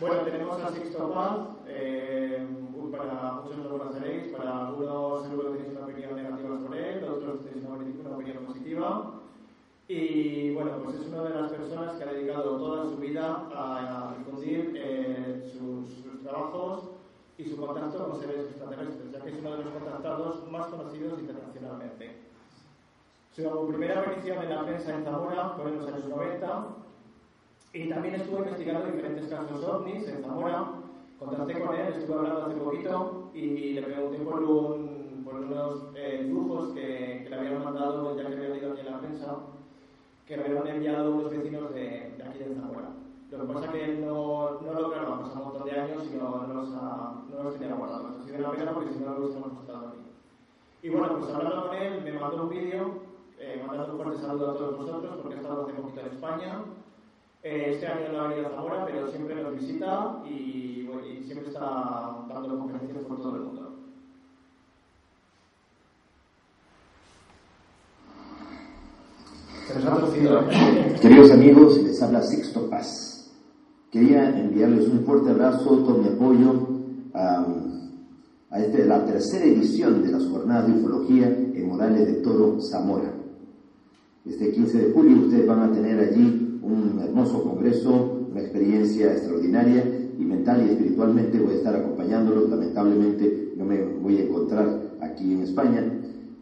Bueno, 0.00 0.22
tenemos 0.22 0.60
a 0.60 0.72
Sixto 0.72 1.12
Paz, 1.12 1.38
eh, 1.68 2.44
para 2.90 3.32
muchos 3.32 3.58
lo 3.58 3.78
conoceréis, 3.78 4.32
para 4.34 4.66
algunos 4.68 5.22
seguro 5.26 5.50
tenéis 5.50 5.76
una 5.76 5.84
opinión 5.84 6.16
negativa 6.16 6.58
sobre 6.58 6.92
él, 6.92 7.04
otros 7.04 7.44
tenéis 7.44 7.66
una, 7.66 8.08
una 8.08 8.16
opinión 8.16 8.44
positiva. 8.44 9.12
Y 9.88 10.54
bueno, 10.54 10.72
pues 10.82 10.96
es 10.96 11.06
una 11.06 11.22
de 11.24 11.40
las 11.40 11.52
personas 11.52 11.96
que 11.96 12.04
ha 12.04 12.12
dedicado 12.12 12.56
toda 12.56 12.84
su 12.84 12.96
vida 12.96 13.48
a, 13.54 14.10
a 14.10 14.18
difundir 14.18 14.72
eh, 14.76 15.52
sus, 15.52 15.88
sus 16.02 16.22
trabajos 16.22 16.88
y 17.36 17.44
su 17.44 17.56
contacto 17.56 18.08
con 18.08 18.20
seres 18.20 18.46
extraterrestres, 18.46 19.12
ya 19.12 19.20
que 19.20 19.28
es 19.30 19.38
uno 19.38 19.56
de 19.56 19.64
los 19.64 19.72
contactados 19.72 20.50
más 20.50 20.66
conocidos 20.68 21.20
internacionalmente. 21.20 22.16
Su 23.36 23.68
primera 23.68 24.00
aparición 24.00 24.42
en 24.42 24.50
la 24.50 24.64
prensa 24.64 24.94
en 24.94 25.04
Zamora 25.04 25.50
fue 25.50 25.70
en 25.70 25.78
los 25.78 25.88
años 25.88 26.08
90 26.08 26.66
y 27.72 27.88
también 27.88 28.14
estuvo 28.16 28.38
investigando 28.38 28.86
diferentes 28.86 29.26
casos 29.28 29.64
ovnis 29.64 30.06
en 30.08 30.22
Zamora. 30.22 30.72
Contacté 31.18 31.60
con 31.60 31.74
él, 31.74 31.94
estuve 31.94 32.18
hablando 32.18 32.46
hace 32.46 32.56
poquito 32.56 33.30
y 33.32 33.74
le 33.74 33.82
pregunté 33.82 34.18
por, 34.18 34.42
un, 34.42 35.22
por 35.24 35.34
unos 35.36 35.84
eh, 35.94 36.28
que, 36.74 37.20
que 37.24 37.30
le 37.30 37.36
habían 37.36 37.64
mandado, 37.64 38.16
ya 38.16 38.26
que 38.26 38.34
había 38.34 38.48
leído 38.48 38.72
aquí 38.72 38.80
en 38.80 38.92
la 38.92 38.98
prensa, 38.98 39.36
que 40.26 40.36
me 40.36 40.44
habían 40.44 40.66
enviado 40.66 41.14
unos 41.14 41.30
vecinos 41.30 41.72
de, 41.72 42.14
de 42.16 42.24
aquí 42.24 42.38
de 42.38 42.54
Zamora. 42.56 42.90
Lo 43.30 43.46
que 43.46 43.52
pasa 43.54 43.66
es 43.66 43.72
que 43.72 43.86
no, 43.94 44.60
no 44.60 44.74
lo 44.74 44.90
grabó, 44.90 45.20
pasó 45.20 45.38
un 45.38 45.44
montón 45.44 45.64
de 45.64 45.80
años 45.80 46.04
y 46.12 46.16
no, 46.16 46.46
no, 46.46 46.54
los, 46.54 46.74
ha, 46.74 47.22
no 47.30 47.42
los 47.44 47.58
tenía 47.58 47.74
guardados. 47.74 48.20
Ha 48.20 48.24
sido 48.24 48.38
una 48.38 48.50
pena 48.50 48.74
porque 48.74 48.92
si 48.92 48.98
no 48.98 49.10
los 49.12 49.18
hubiésemos 49.20 49.52
mostrado 49.54 49.88
aquí. 49.88 49.98
Y 50.82 50.90
bueno, 50.90 51.18
pues 51.18 51.32
hablando 51.32 51.68
con 51.68 51.76
él, 51.76 52.02
me 52.02 52.12
mandó 52.12 52.42
un 52.42 52.48
vídeo, 52.50 52.94
eh, 53.38 53.62
mandando 53.66 53.94
un 53.94 54.02
fuerte 54.02 54.20
saludo 54.20 54.50
a 54.50 54.56
todos 54.56 54.76
vosotros 54.76 55.16
porque 55.22 55.36
he 55.36 55.38
estado 55.38 55.62
hace 55.62 55.72
poquito 55.72 56.00
en 56.00 56.06
España. 56.08 56.64
Eh, 57.44 57.72
este 57.72 57.88
año 57.88 58.12
no 58.12 58.20
ha 58.20 58.28
venido 58.28 58.46
a 58.46 58.50
Zamora, 58.50 58.86
pero 58.86 59.10
siempre 59.10 59.34
nos 59.42 59.58
visita 59.58 60.22
y, 60.24 60.84
bueno, 60.86 61.02
y 61.04 61.24
siempre 61.24 61.48
está 61.48 61.60
dando 62.28 62.56
conferencias 62.56 63.04
por 63.04 63.20
todo 63.20 63.34
el 63.34 63.42
mundo. 63.42 63.78
Queridos 71.00 71.32
amigos, 71.32 71.82
les 71.82 72.00
habla 72.00 72.22
Sixto 72.22 72.70
Paz. 72.70 73.32
Quería 73.90 74.38
enviarles 74.38 74.86
un 74.86 75.04
fuerte 75.04 75.30
abrazo, 75.30 75.78
todo 75.78 75.98
mi 75.98 76.08
apoyo 76.10 76.68
a, 77.12 77.44
a 78.50 78.60
este, 78.60 78.84
la 78.84 79.04
tercera 79.04 79.46
edición 79.46 80.02
de 80.04 80.12
las 80.12 80.24
jornadas 80.26 80.68
de 80.68 80.74
ufología 80.74 81.26
en 81.26 81.68
Morales 81.68 82.06
de 82.06 82.14
Toro, 82.22 82.60
Zamora. 82.60 83.12
Este 84.24 84.52
15 84.52 84.78
de 84.78 84.92
julio 84.92 85.26
ustedes 85.26 85.46
van 85.46 85.60
a 85.60 85.72
tener 85.72 85.98
allí 85.98 86.41
un 86.62 87.00
hermoso 87.02 87.42
congreso, 87.42 88.26
una 88.30 88.40
experiencia 88.40 89.12
extraordinaria 89.12 89.84
y 90.18 90.24
mental 90.24 90.64
y 90.64 90.70
espiritualmente 90.70 91.38
voy 91.38 91.54
a 91.54 91.56
estar 91.56 91.74
acompañándolos. 91.74 92.48
Lamentablemente 92.48 93.52
no 93.56 93.64
me 93.64 93.82
voy 93.82 94.18
a 94.18 94.24
encontrar 94.24 94.96
aquí 95.00 95.32
en 95.32 95.42
España. 95.42 95.84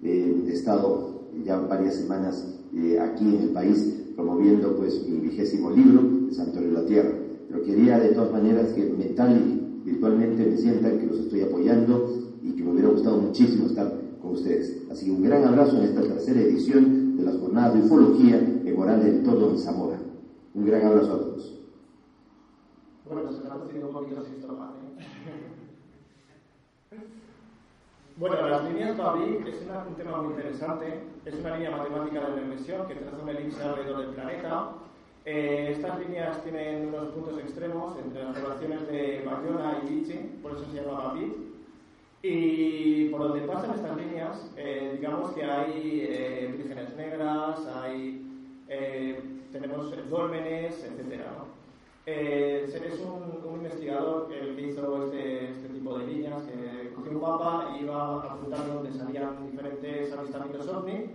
Eh, 0.02 0.44
he 0.46 0.52
estado 0.52 1.30
ya 1.44 1.58
varias 1.58 1.94
semanas 1.94 2.60
eh, 2.76 2.98
aquí 3.00 3.24
en 3.24 3.42
el 3.42 3.48
país 3.50 3.96
promoviendo 4.14 4.76
pues 4.76 5.06
mi 5.08 5.18
vigésimo 5.18 5.70
libro, 5.70 6.02
de 6.26 6.34
Santuario 6.34 6.70
de 6.70 6.74
la 6.74 6.86
Tierra. 6.86 7.10
Pero 7.48 7.62
quería 7.64 7.98
de 7.98 8.10
todas 8.10 8.32
maneras 8.32 8.68
que 8.74 8.84
mental 8.84 9.36
y 9.84 9.90
virtualmente 9.90 10.46
me 10.46 10.56
sientan 10.56 10.98
que 10.98 11.06
los 11.06 11.20
estoy 11.20 11.40
apoyando 11.40 12.22
y 12.42 12.52
que 12.52 12.62
me 12.62 12.72
hubiera 12.72 12.88
gustado 12.88 13.18
muchísimo 13.18 13.66
estar 13.66 13.92
con 14.20 14.32
ustedes. 14.32 14.82
Así 14.90 15.06
que 15.06 15.12
un 15.12 15.22
gran 15.22 15.44
abrazo 15.44 15.78
en 15.78 15.84
esta 15.84 16.02
tercera 16.02 16.40
edición 16.40 17.16
de 17.16 17.24
las 17.24 17.36
jornadas 17.38 17.74
de 17.74 17.80
ufología 17.80 18.38
en 18.38 18.76
Moral 18.76 19.02
del 19.02 19.22
Todo 19.22 19.50
en 19.50 19.58
Zamora. 19.58 20.09
Un 20.54 20.66
gran 20.66 20.86
abrazo 20.86 21.14
a 21.14 21.18
todos. 21.18 21.58
Bueno, 23.08 23.32
se 23.32 23.46
ha 23.46 23.50
torcido 23.50 23.88
un 23.88 23.92
poquito 23.92 24.20
así. 24.20 24.42
Bueno, 28.16 28.48
las 28.48 28.64
líneas 28.64 28.98
Babi 28.98 29.44
es 29.46 29.62
una, 29.62 29.84
un 29.86 29.94
tema 29.94 30.20
muy 30.22 30.34
interesante. 30.34 31.04
Es 31.24 31.34
una 31.34 31.56
línea 31.56 31.70
matemática 31.70 32.20
de 32.20 32.40
regresión 32.40 32.86
que 32.86 32.94
traza 32.96 33.22
una 33.22 33.32
elipse 33.32 33.62
alrededor 33.62 34.00
del 34.00 34.10
planeta. 34.10 34.72
Eh, 35.24 35.72
estas 35.76 35.98
líneas 36.00 36.42
tienen 36.42 36.88
unos 36.88 37.08
puntos 37.10 37.38
extremos 37.38 37.96
entre 37.98 38.24
las 38.24 38.38
poblaciones 38.38 38.86
de 38.88 39.22
Bayona 39.24 39.80
y 39.82 39.94
Vichy, 39.94 40.38
por 40.42 40.52
eso 40.52 40.64
se 40.64 40.82
llama 40.82 41.04
Babi. 41.04 41.50
Y 42.22 43.08
por 43.08 43.20
donde 43.20 43.46
pasan 43.46 43.74
estas 43.74 43.96
líneas, 43.96 44.52
eh, 44.56 44.96
digamos 44.96 45.32
que 45.32 45.42
hay 45.44 46.06
eh, 46.06 46.54
vírgenes 46.54 46.94
negras, 46.96 47.66
hay, 47.66 48.26
eh, 48.68 49.39
tenemos 49.52 49.92
dólmenes, 50.08 50.84
etc. 50.84 51.22
Eh, 52.06 52.64
es 52.66 53.00
un, 53.00 53.48
un, 53.48 53.56
investigador 53.56 54.32
el 54.32 54.56
que 54.56 54.62
hizo 54.62 55.04
este, 55.04 55.50
este, 55.50 55.68
tipo 55.68 55.98
de 55.98 56.06
líneas, 56.06 56.42
que 56.44 56.92
cogió 56.94 57.12
un 57.12 57.20
mapa 57.20 57.76
y 57.76 57.84
iba 57.84 58.22
apuntando 58.22 58.74
donde 58.74 58.92
salían 58.92 59.50
diferentes 59.50 60.12
avistamientos 60.12 60.68
ovni 60.68 61.10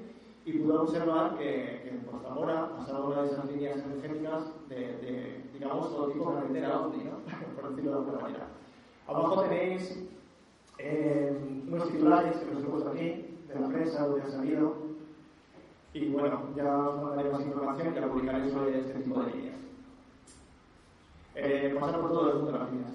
y 0.46 0.54
pudo 0.60 0.84
observar 0.84 1.38
que, 1.38 1.82
que 1.84 2.00
por 2.06 2.22
Zamora 2.22 2.70
pasaba 2.78 3.06
una 3.08 3.24
de 3.24 3.28
esas 3.30 3.52
líneas 3.52 3.84
energéticas 3.84 4.70
de, 4.70 4.76
de 4.76 5.42
digamos, 5.54 5.90
todo 5.90 6.12
tipo 6.12 6.32
de 6.32 6.42
carretera 6.42 6.82
ovni, 6.82 7.04
¿no? 7.04 7.18
por 7.56 7.70
decirlo 7.70 7.92
de 7.92 7.98
alguna 7.98 8.20
manera. 8.20 8.48
Abajo 9.08 9.42
tenéis 9.42 10.08
eh, 10.78 11.36
unos 11.68 11.92
titulares 11.92 12.38
que 12.38 12.56
os 12.56 12.64
he 12.64 12.68
puesto 12.68 12.90
aquí, 12.90 13.38
de 13.48 13.60
la 13.60 13.68
prensa, 13.68 14.08
donde 14.08 14.22
ha 14.22 14.30
salido, 14.30 14.85
y 15.96 16.10
bueno, 16.10 16.50
ya 16.58 16.78
os 16.78 17.02
mandaré 17.02 17.32
más 17.32 17.42
información 17.42 17.94
que 17.94 18.02
la 18.02 18.08
publicaré 18.08 18.52
sobre 18.52 18.80
este 18.80 19.00
tipo 19.00 19.24
de 19.24 19.32
líneas 19.32 19.56
eh, 21.36 21.74
pasar 21.80 22.02
por 22.02 22.12
todo 22.12 22.32
el 22.32 22.38
mundo 22.38 22.52
las 22.58 22.72
líneas. 22.72 22.92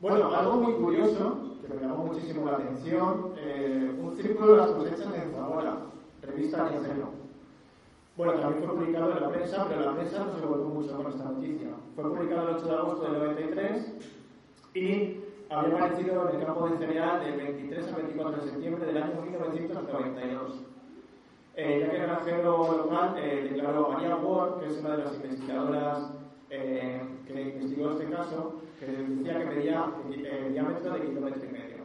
Bueno, 0.00 0.34
algo 0.34 0.54
muy 0.56 0.74
curioso, 0.74 1.56
que 1.60 1.74
me 1.74 1.80
llamó 1.80 2.04
muchísimo 2.04 2.46
la 2.46 2.56
atención, 2.56 3.32
eh, 3.38 3.98
un 3.98 4.14
círculo 4.16 4.52
de 4.52 4.58
las 4.58 4.70
cosechas 4.70 5.14
en 5.14 5.32
Zamora, 5.32 5.76
revista 6.22 6.66
Añacero. 6.66 7.10
Bueno, 8.16 8.32
también 8.34 8.64
fue 8.64 8.74
publicado 8.74 9.12
en 9.12 9.22
la 9.22 9.28
prensa, 9.28 9.66
pero 9.68 9.80
la 9.82 9.94
prensa 9.94 10.24
no 10.24 10.38
se 10.38 10.46
volvió 10.46 10.68
mucho 10.68 10.96
con 10.96 11.12
esta 11.12 11.24
noticia. 11.24 11.68
Fue 11.94 12.04
publicado 12.04 12.48
el 12.48 12.56
8 12.56 12.66
de 12.66 12.74
agosto 12.74 13.12
del 13.12 13.18
93 13.36 13.94
y 14.74 15.20
había 15.50 15.76
aparecido 15.76 16.30
en 16.30 16.40
el 16.40 16.46
campo 16.46 16.68
de 16.68 16.78
cereal 16.78 17.20
del 17.20 17.36
23 17.36 17.88
al 17.88 17.94
24 17.94 18.42
de 18.42 18.50
septiembre 18.50 18.86
del 18.86 19.02
año 19.02 19.22
1992. 19.22 20.75
Eh, 21.58 21.80
ya 21.80 21.90
que 21.90 21.96
el 21.96 22.02
granjero 22.02 22.84
local 22.84 23.14
eh, 23.16 23.48
declaró 23.50 23.88
María 23.88 24.16
Ward, 24.16 24.60
que 24.60 24.66
es 24.66 24.78
una 24.78 24.90
de 24.90 25.04
las 25.04 25.14
investigadoras 25.14 26.12
eh, 26.50 27.00
que 27.26 27.42
investigó 27.42 27.92
este 27.92 28.10
caso, 28.10 28.60
que 28.78 28.86
decía 28.86 29.38
que 29.38 29.44
medía 29.46 29.86
eh, 30.10 30.48
diámetro 30.52 30.92
de 30.92 31.00
kilómetro 31.00 31.44
y 31.44 31.52
medio. 31.52 31.76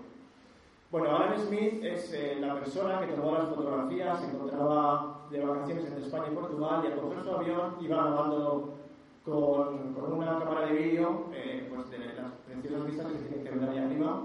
Bueno, 0.91 1.15
Alan 1.15 1.39
Smith 1.39 1.81
es 1.85 2.11
eh, 2.11 2.37
la 2.41 2.55
persona 2.55 2.99
que 2.99 3.13
tomó 3.13 3.31
las 3.31 3.47
fotografías, 3.47 4.19
se 4.19 4.25
encontraba 4.25 5.21
de 5.31 5.39
vacaciones 5.39 5.85
entre 5.85 6.01
España 6.01 6.25
y 6.29 6.35
Portugal 6.35 6.81
y 6.83 6.87
al 6.87 6.99
coger 6.99 7.23
su 7.23 7.31
avión 7.31 7.75
iba 7.79 7.95
grabando 7.95 8.73
con, 9.23 9.93
con 9.93 10.13
una 10.13 10.37
cámara 10.37 10.65
de 10.65 10.73
vídeo 10.73 11.27
eh, 11.33 11.71
pues 11.73 11.89
de 11.91 11.99
las 11.99 12.33
preciosas 12.45 12.85
vistas 12.85 13.05
que 13.09 13.19
se 13.19 13.25
tienen 13.25 13.45
que 13.45 13.51
ver 13.57 13.69
ahí 13.69 13.77
arriba 13.77 14.21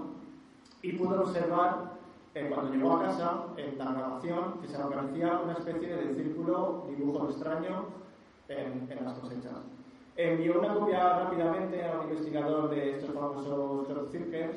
y 0.81 0.91
pudo 0.97 1.21
observar 1.21 1.96
eh, 2.39 2.49
cuando 2.53 2.73
llegó 2.73 2.97
a 2.97 3.03
casa 3.03 3.43
en 3.57 3.77
la 3.77 3.91
grabación 3.93 4.59
que 4.61 4.67
se 4.67 4.77
aparecía 4.77 5.39
una 5.43 5.53
especie 5.53 5.95
de 5.95 6.15
círculo 6.15 6.85
dibujo 6.89 7.29
extraño 7.29 7.85
en, 8.49 8.87
en 8.91 9.05
las 9.05 9.17
cosechas 9.19 9.53
envió 10.17 10.59
una 10.59 10.73
copia 10.73 11.19
rápidamente 11.19 11.85
a 11.85 11.99
un 11.99 12.09
investigador 12.09 12.69
de 12.71 12.97
estos 12.97 13.13
famosos 13.13 13.87
Short 13.87 14.11
Circles 14.11 14.55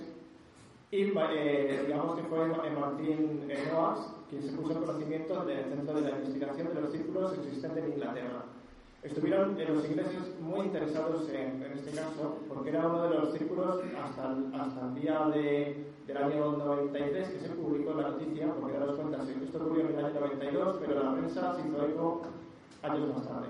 y 0.91 1.03
eh, 1.03 1.85
digamos 1.87 2.17
que 2.17 2.23
fue 2.25 2.49
Martín 2.49 3.47
Noas 3.73 4.15
quien 4.31 4.43
se 4.43 4.57
puso 4.57 4.73
en 4.73 4.79
conocimiento 4.79 5.45
del 5.45 5.65
centro 5.65 6.01
de 6.01 6.11
la 6.11 6.17
investigación 6.19 6.75
de 6.75 6.81
los 6.81 6.93
círculos 6.93 7.33
existentes 7.39 7.85
en 7.85 7.93
Inglaterra. 7.93 8.45
Estuvieron 9.03 9.57
los 9.57 9.89
ingleses 9.89 10.41
muy 10.41 10.67
interesados 10.67 11.27
en, 11.31 11.63
en, 11.63 11.73
este 11.73 11.91
caso 11.93 12.37
porque 12.47 12.69
era 12.69 12.87
uno 12.87 13.09
de 13.09 13.19
los 13.19 13.33
círculos 13.33 13.81
hasta 13.99 14.33
el, 14.33 14.55
hasta 14.55 14.89
el 14.89 14.95
día 14.95 15.27
de, 15.29 15.87
del 16.07 16.17
año 16.19 16.53
93 16.53 17.29
que 17.29 17.41
se 17.41 17.49
publicó 17.49 17.95
la 17.95 18.11
noticia, 18.11 18.53
porque 18.61 18.79
daros 18.79 18.97
cuenta, 18.97 19.23
esto 19.23 19.59
ocurrió 19.59 19.89
en 19.89 19.99
el 19.99 20.05
año 20.05 20.21
92, 20.21 20.77
pero 20.81 21.03
la 21.03 21.13
prensa 21.15 21.55
se 21.55 21.67
hizo 21.67 21.87
eco 21.87 22.23
años 22.83 23.17
más 23.17 23.27
tarde. 23.27 23.49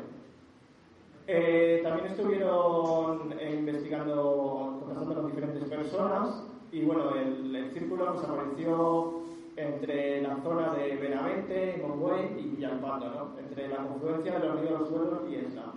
Eh, 1.27 1.81
también 1.83 2.07
estuvieron 2.07 3.35
eh, 3.41 3.57
investigando, 3.59 4.79
contactando 4.81 5.15
con 5.15 5.27
diferentes 5.27 5.65
personas 5.69 6.45
y 6.71 6.85
bueno, 6.85 7.17
el, 7.17 7.57
el 7.57 7.71
círculo 7.73 8.15
nos 8.15 8.23
apareció 8.23 9.21
entre 9.61 10.23
la 10.23 10.37
zona 10.43 10.75
de 10.75 10.97
Benavente, 10.97 11.83
Monguey 11.87 12.37
y 12.39 12.57
Villalpando, 12.57 13.11
¿no? 13.11 13.39
entre 13.39 13.69
la 13.69 13.77
confluencia 13.77 14.39
de 14.39 14.47
los 14.47 14.61
ríos 14.61 14.81
Los 14.81 14.89
Suelos 14.89 15.21
y 15.31 15.35
Esla. 15.37 15.73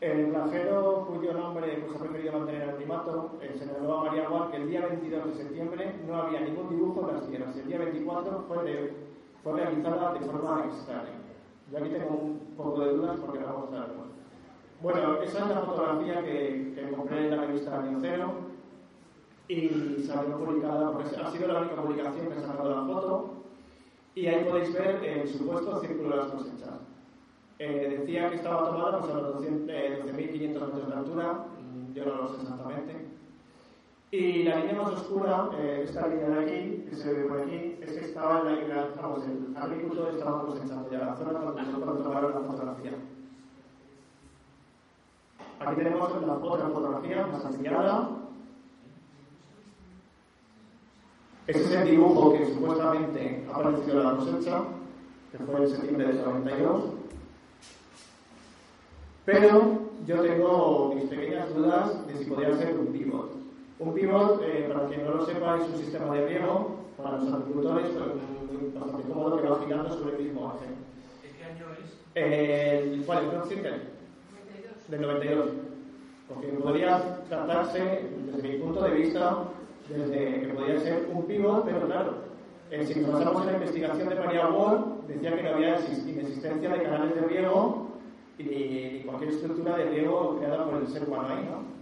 El 0.00 0.30
granjero, 0.30 1.06
cuyo 1.08 1.32
nombre 1.32 1.84
pues, 1.84 1.96
ha 1.96 2.04
preferido 2.04 2.38
mantener 2.38 2.62
el 2.62 2.68
anonimato, 2.68 3.38
eh, 3.42 3.54
señaló 3.58 3.98
a 3.98 4.04
María 4.04 4.28
Guar 4.28 4.50
que 4.50 4.56
el 4.58 4.68
día 4.68 4.86
22 4.86 5.26
de 5.26 5.34
septiembre 5.34 5.94
no 6.06 6.16
había 6.16 6.40
ningún 6.40 6.68
dibujo 6.70 7.08
en 7.08 7.16
las 7.16 7.26
tierras. 7.26 7.56
El 7.56 7.66
día 7.66 7.78
24 7.78 8.44
fue, 8.46 8.64
de, 8.64 8.92
fue 9.42 9.52
realizada 9.54 10.14
de 10.14 10.20
forma 10.20 10.64
extraña. 10.66 11.18
Yo 11.70 11.78
aquí 11.78 11.88
tengo 11.88 12.14
un 12.14 12.54
poco 12.56 12.80
de 12.80 12.92
dudas 12.92 13.18
porque 13.20 13.40
no 13.40 13.46
vamos 13.46 13.72
a 13.72 13.76
estar 13.76 14.08
bueno, 14.80 15.20
esa 15.20 15.40
es 15.40 15.48
la 15.48 15.60
fotografía 15.62 16.22
que, 16.22 16.72
que 16.72 16.92
compré 16.94 17.24
en 17.24 17.36
la 17.36 17.46
revista 17.46 17.80
Año 17.80 17.98
y 19.48 20.04
salió 20.06 20.38
publicada, 20.38 20.92
porque 20.92 21.16
ha 21.16 21.30
sido 21.30 21.48
la 21.48 21.60
única 21.60 21.82
publicación 21.82 22.28
que 22.28 22.34
ha 22.34 22.46
sacado 22.46 22.70
la 22.70 22.86
foto 22.86 23.34
y 24.14 24.26
ahí 24.26 24.44
podéis 24.44 24.72
ver 24.72 25.02
el 25.04 25.28
supuesto 25.28 25.80
círculo 25.80 26.10
de 26.10 26.16
las 26.16 26.26
cosechas. 26.26 26.80
Eh, 27.58 27.98
decía 28.00 28.30
que 28.30 28.36
estaba 28.36 28.66
tomada 28.66 29.00
pues, 29.00 29.12
a 29.12 29.16
los 29.16 29.36
12.500 29.42 29.68
eh, 29.68 30.48
metros 30.48 30.88
de 30.88 30.94
altura, 30.94 31.44
yo 31.94 32.04
no 32.04 32.14
lo 32.14 32.28
sé 32.28 32.42
exactamente. 32.42 33.08
Y 34.10 34.42
la 34.44 34.56
línea 34.56 34.82
más 34.82 34.92
oscura, 34.92 35.50
eh, 35.58 35.82
esta 35.84 36.08
línea 36.08 36.28
de 36.30 36.44
aquí, 36.44 36.84
que 36.88 36.96
se 36.96 37.12
ve 37.12 37.24
por 37.24 37.40
aquí, 37.40 37.76
es 37.80 37.92
que 37.92 38.04
estaba 38.06 38.40
en 38.50 38.68
la, 38.68 38.88
vamos, 39.00 39.22
el 39.24 39.56
agricultor 39.56 40.14
estaba 40.14 40.46
cosechando 40.46 40.90
ya 40.90 40.98
la 40.98 41.16
zona 41.16 41.38
donde 41.38 41.62
nosotros 41.62 42.02
tomaron 42.02 42.32
la 42.32 42.40
fotografía. 42.40 42.92
Aquí 45.60 45.76
tenemos 45.76 46.22
la 46.22 46.34
otra 46.34 46.68
fotografía 46.68 47.26
más 47.26 47.44
ampliada. 47.44 48.17
Este 51.48 51.62
es 51.62 51.70
el 51.70 51.90
dibujo 51.92 52.34
que 52.34 52.44
supuestamente 52.44 53.42
ha 53.48 53.56
aparecido 53.56 54.00
en 54.02 54.06
la 54.06 54.16
cosecha, 54.16 54.64
que 55.32 55.38
fue 55.38 55.56
en 55.62 55.68
septiembre 55.70 56.06
del 56.08 56.22
92. 56.22 56.84
Pero 59.24 59.78
yo 60.06 60.20
tengo 60.20 60.92
mis 60.94 61.04
pequeñas 61.04 61.54
dudas 61.54 62.06
de 62.06 62.18
si 62.18 62.26
podría 62.26 62.54
ser 62.54 62.78
un 62.78 62.88
pivot. 62.88 63.30
Un 63.78 63.94
pivot, 63.94 64.42
eh, 64.44 64.68
para 64.70 64.88
quien 64.88 65.06
no 65.06 65.14
lo 65.14 65.24
sepa, 65.24 65.56
es 65.56 65.62
un 65.70 65.78
sistema 65.78 66.14
de 66.16 66.28
riego 66.28 66.76
para 66.98 67.16
los 67.16 67.32
agricultores 67.32 67.86
pues, 67.92 68.74
bastante 68.74 69.08
cómodo 69.08 69.40
que 69.40 69.48
va 69.48 69.60
girando 69.64 69.88
sobre 69.96 70.16
el 70.16 70.24
mismo 70.24 70.54
eje. 70.54 71.32
¿De 71.32 71.38
qué 71.38 71.44
año 71.44 71.66
es? 71.82 71.96
Eh, 72.14 73.02
¿Cuál 73.06 73.24
es? 73.24 73.32
¿El 73.32 73.48
circle? 73.48 73.98
del 74.88 75.00
92. 75.00 75.50
Porque 76.28 76.48
podría 76.48 77.24
tratarse, 77.30 78.10
desde 78.26 78.48
mi 78.48 78.58
punto 78.58 78.82
de 78.82 78.90
vista, 78.90 79.44
desde 79.88 80.40
que 80.40 80.54
podía 80.54 80.78
ser 80.78 81.08
un 81.12 81.24
pivot, 81.24 81.64
pero 81.64 81.86
claro, 81.86 82.14
eh, 82.70 82.84
si 82.84 83.00
nos 83.00 83.12
basamos 83.12 83.42
en 83.42 83.46
la 83.46 83.52
investigación 83.54 84.08
de 84.08 84.14
María 84.14 84.48
Wall, 84.48 84.98
decía 85.08 85.34
que 85.34 85.42
no 85.42 85.48
había 85.50 85.78
inexistencia 86.06 86.68
de 86.68 86.82
canales 86.82 87.14
de 87.14 87.20
riego 87.22 87.88
y 88.38 89.00
cualquier 89.00 89.30
estructura 89.30 89.76
de 89.76 89.84
riego 89.86 90.36
creada 90.38 90.64
por 90.66 90.82
el 90.82 90.88
ser 90.88 91.08
humano 91.08 91.28
ahí, 91.28 91.48
¿no? 91.50 91.78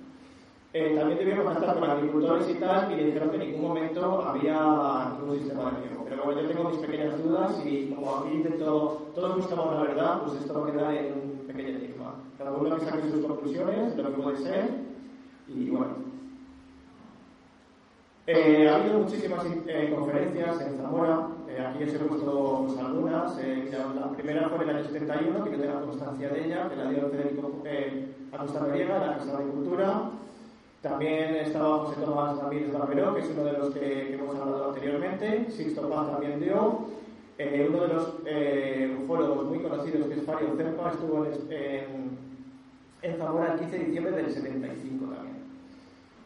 Eh, 0.73 0.95
también 0.95 1.19
debíamos 1.19 1.55
estar 1.55 1.75
con 1.79 1.91
agricultores 1.91 2.51
y 2.51 2.55
tal, 2.55 2.93
y 2.93 3.05
dijeron 3.05 3.31
que 3.31 3.37
en 3.37 3.43
ningún 3.51 3.63
momento 3.63 4.23
había 4.23 5.17
ningún 5.19 5.39
sistema 5.39 5.71
de 5.71 5.89
riego. 5.89 6.05
Pero 6.09 6.25
bueno, 6.25 6.43
yo 6.43 6.49
tengo 6.49 6.71
mis 6.71 6.79
pequeñas 6.79 7.23
dudas 7.23 7.63
y 7.65 7.91
como 7.95 8.17
aquí 8.17 8.35
intento, 8.35 9.11
todos 9.15 9.37
buscamos 9.37 9.75
la 9.75 9.83
verdad, 9.83 10.23
pues 10.23 10.41
esto 10.41 10.61
va 10.61 10.69
a 10.69 10.73
quedar 10.73 10.95
en 10.95 11.13
un 11.15 11.47
pequeño 11.47 11.79
enigma. 11.79 12.15
Cada 12.39 12.53
uno 12.53 12.77
que 12.77 12.85
saque 12.85 13.11
sus 13.11 13.25
conclusiones, 13.25 13.97
lo 13.97 14.15
que 14.15 14.23
puede 14.23 14.37
ser, 14.37 14.71
y 15.49 15.71
bueno. 15.71 16.06
Eh, 18.29 18.69
ha 18.69 18.77
habido 18.77 18.99
muchísimas 18.99 19.47
eh, 19.69 19.93
conferencias 19.95 20.61
en 20.61 20.77
Zamora, 20.79 21.29
eh, 21.57 21.65
aquí 21.65 21.85
os 21.85 21.95
he 21.95 21.99
puesto 22.01 22.65
pues, 22.67 22.79
algunas. 22.79 23.39
Eh, 23.39 23.71
la 23.73 24.11
primera 24.11 24.49
fue 24.49 24.65
en 24.65 24.71
el 24.71 24.77
año 24.77 24.85
71, 24.85 25.45
que 25.45 25.51
yo 25.53 25.59
tengo 25.59 25.87
constancia 25.87 26.29
de 26.29 26.45
ella, 26.45 26.69
que 26.69 26.77
la 26.77 26.91
dio 26.91 27.09
Federico 27.09 27.63
eh, 27.65 28.15
Acosta 28.33 28.61
Noriega, 28.61 28.99
la 28.99 29.17
Casa 29.19 29.31
de 29.31 29.37
Agricultura. 29.39 30.11
También 30.83 31.37
estaba 31.37 31.79
José 31.79 32.01
Tomás 32.01 32.37
Ramírez 32.37 32.73
Barberó, 32.73 33.15
que 33.15 33.21
es 33.21 33.31
uno 33.31 33.45
de 33.45 33.53
los 33.53 33.75
que, 33.75 34.15
hemos 34.15 34.37
hablado 34.37 34.69
anteriormente. 34.69 35.51
Sixto 35.51 35.89
Paz 35.89 36.11
también 36.11 36.41
dio. 36.41 36.87
Uno 37.39 37.81
de 37.83 37.89
los 37.89 38.15
ufólogos 39.03 39.47
muy 39.47 39.61
conocidos, 39.61 40.09
que 40.09 40.15
es 40.15 40.23
Fario 40.25 40.57
Cerpa, 40.57 40.91
estuvo 40.91 41.25
en, 41.25 41.33
en, 41.51 42.19
en 43.03 43.19
Zamora 43.19 43.53
el 43.53 43.61
15 43.61 43.79
de 43.79 43.85
diciembre 43.85 44.13
del 44.13 44.31
75 44.31 45.05
también. 45.15 45.36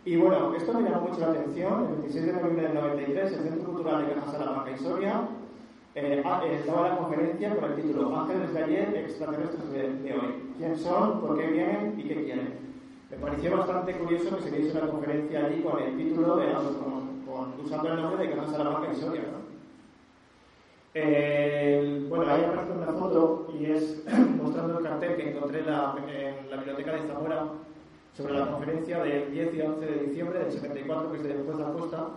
Y 0.05 0.17
bueno, 0.17 0.55
esto 0.57 0.73
me 0.73 0.89
llamó 0.89 1.09
mucho 1.09 1.21
la 1.21 1.33
atención. 1.33 1.89
El 1.89 1.95
26 2.03 2.27
de 2.27 2.33
noviembre 2.33 2.63
del 2.63 2.75
93, 2.75 3.33
el 3.33 3.43
Centro 3.43 3.65
Cultural 3.65 4.07
de 4.07 4.15
Caja 4.15 4.33
Salamanca 4.33 4.71
y 4.71 4.79
Soria 4.79 5.29
eh, 5.95 6.23
eh, 6.25 6.65
daba 6.67 6.89
la 6.89 6.97
conferencia 6.97 7.55
con 7.55 7.65
el 7.65 7.77
título 7.77 8.17
Ángeles 8.17 8.55
de 8.55 8.65
ayer, 8.65 8.97
extraterrestres 8.97 9.71
de, 9.73 9.93
de 9.95 10.13
hoy. 10.15 10.53
¿Quién 10.57 10.79
son? 10.79 11.21
¿Por 11.21 11.37
qué 11.37 11.47
vienen? 11.49 11.95
¿Y 11.99 12.05
qué 12.05 12.25
quieren? 12.25 12.55
Me 13.11 13.17
pareció 13.19 13.59
bastante 13.59 13.93
curioso 13.95 14.37
que 14.37 14.43
se 14.43 14.51
diese 14.51 14.79
una 14.79 14.91
conferencia 14.91 15.45
allí 15.45 15.61
con 15.63 15.83
el 15.83 15.97
título 15.97 16.37
de 16.37 16.53
con, 16.53 17.23
con, 17.27 17.65
usando 17.67 17.93
el 17.93 18.03
nombre 18.03 18.27
de 18.27 18.35
Caja 18.35 18.53
Salamanca 18.53 18.93
y 18.93 18.97
Soria. 18.97 19.23
¿no? 19.23 19.41
Eh, 20.95 22.07
bueno, 22.09 22.33
ahí 22.33 22.43
aparece 22.43 22.73
una 22.73 22.93
foto 22.93 23.53
y 23.59 23.67
es 23.67 24.03
mostrando 24.43 24.79
el 24.79 24.85
cartel 24.85 25.17
que 25.17 25.31
encontré 25.31 25.63
la, 25.63 25.95
en 26.09 26.51
la 26.51 26.57
biblioteca 26.57 26.93
de 26.93 27.07
Zamora 27.07 27.47
sobre 28.17 28.35
la 28.35 28.51
conferencia 28.51 29.03
del 29.03 29.31
10 29.33 29.55
y 29.55 29.61
11 29.61 29.87
de 29.87 30.07
diciembre 30.07 30.39
del 30.41 30.53
74, 30.53 31.13
que 31.13 31.19
de 31.19 31.35
después 31.35 31.59
de 31.59 31.65
la 31.65 31.73
costa. 31.73 32.09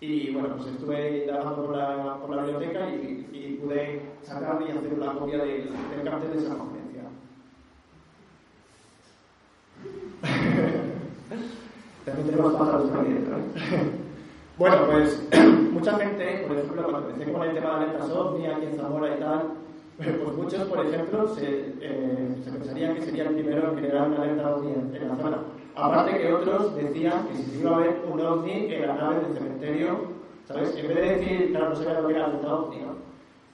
Y 0.00 0.32
bueno, 0.32 0.56
pues 0.56 0.68
estuve 0.68 1.20
indagando 1.22 1.66
por 1.66 1.76
la, 1.76 2.18
por 2.20 2.36
la 2.36 2.42
biblioteca 2.42 2.90
y, 2.90 3.28
y, 3.32 3.58
pude 3.62 4.02
sacar 4.22 4.60
y 4.60 4.70
hacer 4.70 4.92
una 4.92 5.14
copia 5.14 5.38
del, 5.38 5.70
del 5.70 6.04
cartel 6.04 6.32
de 6.32 6.38
esa 6.38 6.58
conferencia. 6.58 7.02
También 12.04 12.26
tenemos 12.28 12.54
pájaros 12.54 12.90
por 12.90 13.08
dentro. 13.08 13.36
bueno, 14.58 14.86
pues 14.86 15.28
mucha 15.72 15.96
gente, 15.98 16.44
por 16.46 16.58
ejemplo, 16.58 16.82
cuando 16.82 17.10
empecé 17.10 17.32
con 17.32 17.42
el 17.42 17.54
tema 17.54 17.70
de 17.70 17.76
alertas 17.76 18.10
OVNI 18.10 18.46
aquí 18.46 18.66
en 18.66 18.76
Zamora 18.76 19.16
y 19.16 19.20
tal, 19.20 19.63
pues 19.96 20.36
muchos, 20.36 20.62
por 20.64 20.84
ejemplo, 20.84 21.28
se, 21.28 21.74
eh, 21.80 22.36
se 22.42 22.50
pensaría 22.50 22.94
que 22.94 23.02
sería 23.02 23.24
el 23.24 23.34
primero 23.34 23.70
en 23.70 23.76
generar 23.76 24.08
una 24.08 24.22
alerta 24.22 24.56
OVNI 24.56 24.72
en, 24.96 25.08
la 25.08 25.16
zona. 25.16 25.38
Aparte 25.76 26.18
que 26.18 26.32
otros 26.32 26.74
decían 26.74 27.28
que 27.28 27.36
si 27.36 27.44
se 27.44 27.58
iba 27.58 27.76
a 27.76 27.80
ver 27.80 28.02
un 28.10 28.20
OVNI 28.20 28.74
en 28.74 28.86
la 28.86 28.94
nave 28.94 29.20
del 29.20 29.34
cementerio, 29.34 29.98
¿sabes? 30.46 30.76
En 30.76 30.88
vez 30.88 30.96
de 30.96 31.16
decir, 31.16 31.50
claro, 31.50 31.68
no 31.68 31.76
sabía 31.76 32.00
lo 32.00 32.08
que 32.08 32.14
era 32.14 32.24
alerta 32.26 32.54
OVNI, 32.54 32.80
¿no? 32.80 32.94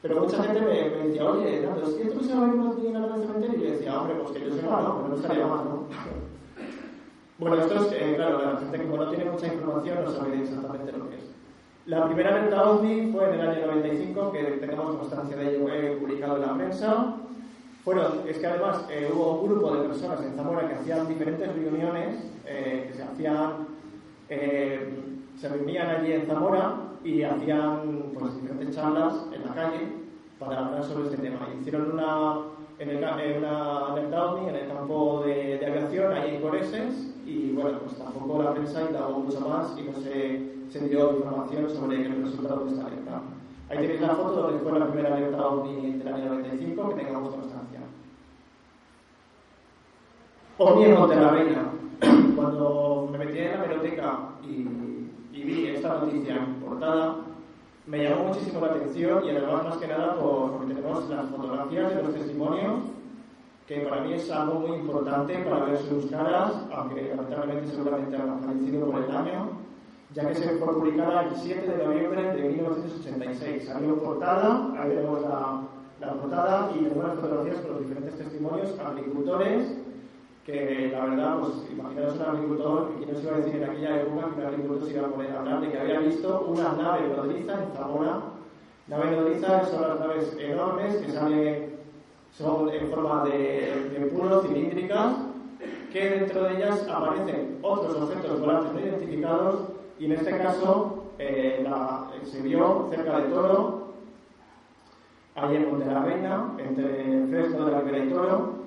Pero 0.03 0.21
mucha 0.21 0.43
gente 0.43 0.61
me, 0.63 1.07
decía, 1.07 1.31
oye, 1.31 1.61
Nando, 1.61 1.83
¿es 1.83 1.95
que 1.95 2.25
se 2.25 2.35
va 2.35 2.41
a 2.43 2.47
ver 2.47 2.55
un 2.55 2.67
OVNI 2.69 2.87
en 2.87 2.93
la 2.95 3.01
nave 3.01 3.19
del 3.19 3.27
cementerio? 3.27 3.59
Y 3.59 3.63
yo 3.63 3.73
decía, 3.73 4.01
hombre, 4.01 4.17
pues 4.17 4.31
que 4.31 4.49
yo 4.49 4.55
sepa, 4.57 4.81
no, 4.81 4.97
pero 4.97 5.09
no 5.09 5.15
estaría 5.17 5.47
mal, 5.47 5.65
¿no? 5.67 5.85
bueno, 7.39 7.57
esto 7.57 7.75
es, 7.85 7.93
eh, 7.93 8.15
claro, 8.17 8.43
la 8.43 8.61
gente 8.61 8.79
como 8.79 8.97
no 8.97 9.11
tiene 9.11 9.31
mucha 9.31 9.47
información 9.47 10.05
no 10.05 10.11
sabe 10.11 10.41
exactamente 10.41 10.93
lo 10.93 11.11
que 11.11 11.17
es. 11.17 11.30
La 11.91 12.07
primera 12.07 12.31
alerta 12.31 12.71
OVNI 12.71 13.11
fue 13.11 13.31
en 13.31 13.41
el 13.41 13.49
año 13.49 13.67
95, 13.67 14.31
que 14.31 14.45
tenemos 14.61 14.95
constancia 14.95 15.37
de 15.37 15.57
ello 15.57 15.69
eh, 15.73 15.97
publicado 16.01 16.37
en 16.37 16.43
la 16.43 16.55
prensa. 16.55 17.17
Bueno, 17.85 18.03
es 18.29 18.39
que 18.39 18.47
además 18.47 18.85
eh, 18.89 19.11
hubo 19.13 19.41
un 19.41 19.49
grupo 19.49 19.75
de 19.75 19.89
personas 19.89 20.23
en 20.23 20.37
Zamora 20.37 20.69
que 20.69 20.75
hacían 20.75 21.09
diferentes 21.09 21.53
reuniones, 21.53 22.31
eh, 22.47 22.87
que 22.87 22.97
se 22.97 23.03
hacían, 23.03 23.67
eh, 24.29 24.89
se 25.37 25.49
reunían 25.49 25.91
allí 25.91 26.13
en 26.13 26.27
Zamora 26.27 26.77
y 27.03 27.25
hacían 27.25 28.13
pues, 28.17 28.41
diferentes 28.41 28.77
charlas 28.77 29.15
en 29.35 29.49
la 29.49 29.53
calle 29.53 29.89
para 30.39 30.67
hablar 30.67 30.85
sobre 30.85 31.09
este 31.09 31.21
tema. 31.21 31.49
Hicieron 31.61 31.91
una, 31.91 32.37
en 32.79 32.89
el, 32.89 32.99
una 32.99 33.87
alerta 33.87 34.27
OVNI 34.27 34.49
en 34.49 34.55
el 34.55 34.69
campo 34.69 35.25
de, 35.27 35.59
de 35.59 35.67
aviación, 35.67 36.13
ahí 36.13 36.37
en 36.37 36.41
Coreses, 36.41 37.15
y 37.27 37.51
bueno, 37.51 37.81
pues 37.81 37.99
tampoco 37.99 38.45
la 38.45 38.55
prensa 38.55 38.81
indagó 38.83 39.19
mucho 39.19 39.41
más 39.41 39.77
y 39.77 39.83
no 39.83 39.93
se, 40.01 40.60
se 40.71 40.89
dio 40.89 41.17
información 41.17 41.69
sobre 41.69 42.07
el 42.07 42.23
resultado 42.23 42.65
de 42.65 42.71
esta 42.71 42.87
alerta. 42.87 43.23
Ahí 43.69 43.79
tenéis 43.79 44.01
la 44.01 44.15
foto 44.15 44.43
donde 44.43 44.59
fue 44.61 44.79
la 44.79 44.87
primera 44.87 45.15
alerta 45.15 45.47
OVNI 45.47 45.93
del 45.99 46.15
año 46.15 46.25
95, 46.27 46.89
que 46.89 47.05
tengamos 47.05 47.35
constancia. 47.35 47.81
OVNI 50.59 50.85
en 50.85 50.95
Monterrey. 50.95 51.57
Cuando 52.37 53.09
me 53.13 53.19
metí 53.19 53.39
en 53.39 53.53
la 53.53 53.67
biblioteca 53.67 54.19
y, 54.43 55.37
y, 55.37 55.43
vi 55.43 55.67
esta 55.67 55.99
noticia 55.99 56.37
en 56.37 56.55
portada, 56.55 57.17
me 57.87 58.05
llamó 58.05 58.29
muchísimo 58.29 58.61
la 58.65 58.73
atención 58.73 59.25
y 59.25 59.31
además 59.31 59.65
más 59.65 59.77
que 59.77 59.89
nada 59.89 60.15
por, 60.15 60.53
porque 60.53 60.75
tenemos 60.75 61.09
las 61.11 61.29
fotografías 61.29 61.95
de 61.95 62.03
los 62.03 62.15
testimonios 62.15 62.81
que 63.67 63.81
para 63.83 64.01
mí 64.03 64.15
es 64.15 64.29
algo 64.31 64.61
muy 64.61 64.79
importante 64.79 65.33
para 65.49 65.67
ver 65.67 65.79
sus 65.79 66.07
caras, 66.07 66.53
aunque 66.75 67.15
lamentablemente 67.15 67.69
seguramente 67.69 68.17
han 68.17 68.41
fallecido 68.41 68.91
por 68.91 69.05
el 69.05 69.11
año, 69.11 69.60
ya 70.15 70.27
que 70.27 70.35
se 70.35 70.49
fue 70.57 70.75
publicada 70.75 71.23
el 71.23 71.37
7 71.37 71.67
de 71.67 71.85
noviembre 71.85 72.23
de 72.35 72.49
1986. 72.49 73.67
Salió 73.67 73.97
portada, 74.03 74.73
ahí 74.77 74.97
vemos 74.97 75.23
la, 75.23 75.63
la 76.01 76.13
portada 76.15 76.71
y 76.75 76.85
tenemos 76.85 77.05
las 77.05 77.19
fotografías 77.19 77.61
con 77.61 77.71
los 77.73 77.81
diferentes 77.81 78.19
testimonios, 78.19 78.79
agricultores, 78.81 79.77
que 80.45 80.91
la 80.93 81.05
verdad, 81.05 81.39
pues 81.39 81.53
imaginaos 81.71 82.17
un 82.17 82.23
agricultor, 82.23 82.95
que 82.99 83.07
no 83.07 83.19
se 83.19 83.23
iba 83.23 83.37
a 83.37 83.39
decir 83.39 83.57
en 83.57 83.71
aquella 83.71 84.01
época 84.01 84.35
que 84.35 84.41
un 84.41 84.47
agricultor 84.47 84.89
se 84.89 84.95
iba 84.95 85.07
a 85.07 85.11
poner 85.11 85.31
a 85.31 85.39
hablar 85.39 85.61
de 85.61 85.71
que 85.71 85.79
había 85.79 86.01
visto 86.01 86.47
una 86.49 86.73
nave 86.73 87.09
nodriza 87.09 87.63
en 87.63 87.73
Zamora. 87.73 88.21
Nave 88.89 89.11
nodriza 89.13 89.65
son 89.67 89.89
las 89.89 90.01
naves 90.01 90.37
enormes 90.41 90.97
que 90.97 91.13
salen 91.13 91.71
son 92.33 92.69
en 92.71 92.89
forma 92.91 93.25
de, 93.25 93.31
de 93.91 94.43
cilíndricas 94.49 95.17
que 95.93 96.11
dentro 96.11 96.45
de 96.45 96.57
ellas 96.57 96.87
aparecen 96.89 97.59
otros 97.63 97.97
objetos 97.97 98.41
volantes 98.41 98.73
no 98.73 98.81
identificados 98.81 99.80
y 100.01 100.07
en 100.07 100.13
este 100.13 100.31
caso 100.39 101.13
eh, 101.19 101.61
la, 101.63 102.09
se 102.25 102.41
vio 102.41 102.89
cerca 102.91 103.21
de 103.21 103.29
Toro, 103.29 103.93
ahí 105.35 105.57
en 105.57 105.71
Monte 105.71 105.85
la 105.85 106.03
Reina, 106.03 106.55
entre 106.59 107.27
Fresno 107.29 107.67
de 107.67 107.73
la 107.73 107.81
Ribera 107.81 108.05
y 108.05 108.09
Toro, 108.09 108.61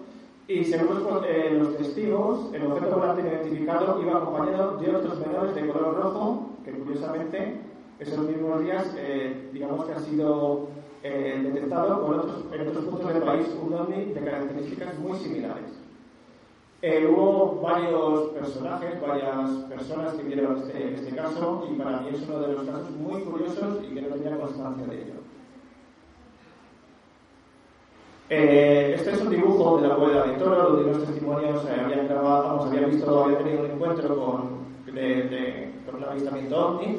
y 0.47 0.63
según 0.63 1.03
los, 1.03 1.23
eh, 1.25 1.75
testigos, 1.79 2.53
el 2.53 2.67
objeto 2.67 2.97
volante 2.97 3.23
identificado 3.23 3.99
iba 3.99 4.17
acompañado 4.17 4.77
de 4.77 4.95
otros 4.95 5.19
menores 5.25 5.55
de 5.55 5.67
color 5.67 5.95
rojo, 5.95 6.49
que 6.63 6.71
curiosamente 6.71 7.61
esos 7.97 8.27
mismos 8.27 8.61
días, 8.61 8.93
eh, 8.97 9.49
digamos 9.51 9.85
que 9.85 9.93
han 9.93 10.03
sido 10.03 10.67
eh, 11.01 11.41
detectado 11.43 12.51
en 12.53 12.67
otros 12.67 12.85
puntos 12.85 13.13
del 13.13 13.23
país 13.23 13.47
un 13.59 13.73
ovni 13.73 14.13
de 14.13 14.21
características 14.21 14.99
muy 14.99 15.17
similares. 15.17 15.82
Eh, 16.85 17.07
hubo 17.07 17.61
varios 17.61 18.31
personajes, 18.31 18.99
varias 18.99 19.49
personas 19.69 20.15
que 20.15 20.23
vieron 20.23 20.57
este, 20.57 20.95
este, 20.95 21.15
caso 21.15 21.65
y 21.71 21.75
para 21.75 22.01
mí 22.01 22.09
es 22.11 22.27
uno 22.27 22.41
de 22.41 22.53
los 22.55 22.65
casos 22.65 22.91
muy 22.91 23.21
curiosos 23.21 23.77
y 23.89 23.93
que 23.93 24.01
no 24.01 24.09
tenía 24.09 24.37
constancia 24.37 24.85
de 24.87 24.95
ello. 24.95 25.13
Eh, 28.29 28.95
este 28.97 29.11
es 29.11 29.21
un 29.21 29.29
dibujo 29.29 29.79
de 29.79 29.87
la 29.87 29.97
huella 29.97 30.23
de 30.23 30.33
toro, 30.33 30.71
donde 30.71 30.91
los 30.91 31.05
testimonios 31.05 31.65
eh, 31.69 31.81
habían 31.85 32.05
grabado, 32.09 32.63
habían 32.63 32.89
visto, 32.89 33.23
habían 33.23 33.43
tenido 33.45 33.63
un 33.63 33.71
encuentro 33.71 34.17
con, 34.17 34.93
de, 34.93 35.23
de, 35.23 35.71
con 35.89 36.53
ovni 36.53 36.97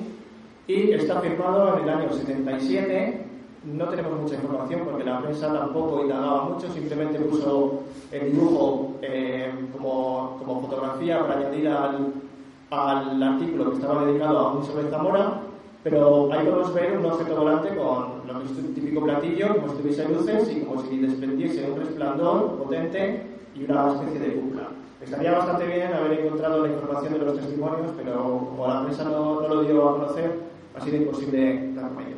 y 0.67 0.93
está 0.93 1.21
firmado 1.21 1.77
en 1.77 1.83
el 1.85 1.91
año 1.91 2.11
77 2.11 3.24
no 3.67 3.87
tenemos 3.89 4.21
mucha 4.21 4.35
información 4.35 4.83
porque 4.85 5.05
la 5.05 5.21
prensa 5.21 5.53
tampoco 5.53 6.03
indagaba 6.03 6.45
mucho, 6.45 6.71
simplemente 6.73 7.19
puso 7.21 7.83
el 8.13 8.33
dibujo 8.33 8.95
eh, 9.03 9.53
como, 9.73 10.39
fotografía 10.63 11.21
para 11.21 11.41
añadir 11.41 11.69
al, 11.69 13.23
artículo 13.23 13.71
que 13.71 13.77
estaba 13.77 14.05
dedicado 14.05 14.39
a 14.39 14.53
un 14.53 14.65
sobre 14.65 14.91
Zamora, 14.91 15.41
pero 15.83 16.33
ahí 16.33 16.47
podemos 16.47 16.75
ver 16.75 16.99
un 16.99 17.07
objeto 17.07 17.37
volante 17.37 17.69
con, 17.69 18.27
lo 18.27 18.41
que 18.41 18.47
es 18.47 18.51
un 18.51 18.75
típico 18.75 19.03
platillo, 19.03 19.55
como 19.57 19.69
si 19.69 19.77
tuviese 19.77 20.09
luces 20.09 20.51
y 20.51 20.61
como 20.61 20.83
si 20.83 20.99
desprendiese 20.99 21.71
un 21.71 21.79
resplandor 21.79 22.57
potente 22.57 23.27
y 23.55 23.65
una 23.65 23.93
especie 23.93 24.21
de 24.21 24.35
cúpula. 24.35 24.69
Estaría 25.01 25.33
bastante 25.33 25.67
bien 25.67 25.93
haber 25.93 26.21
encontrado 26.21 26.67
la 26.67 26.73
información 26.73 27.13
de 27.13 27.19
los 27.19 27.37
testimonios, 27.37 27.93
pero 27.97 28.49
como 28.51 28.67
la 28.67 28.83
prensa 28.85 29.05
no, 29.05 29.41
no 29.43 29.49
lo 29.49 29.63
dio 29.63 29.89
a 29.89 29.93
conocer, 29.93 30.41
ha 30.75 30.81
sido 30.81 30.97
imposible 30.97 31.73
dar 31.75 31.93
con 31.93 32.03
ello. 32.03 32.17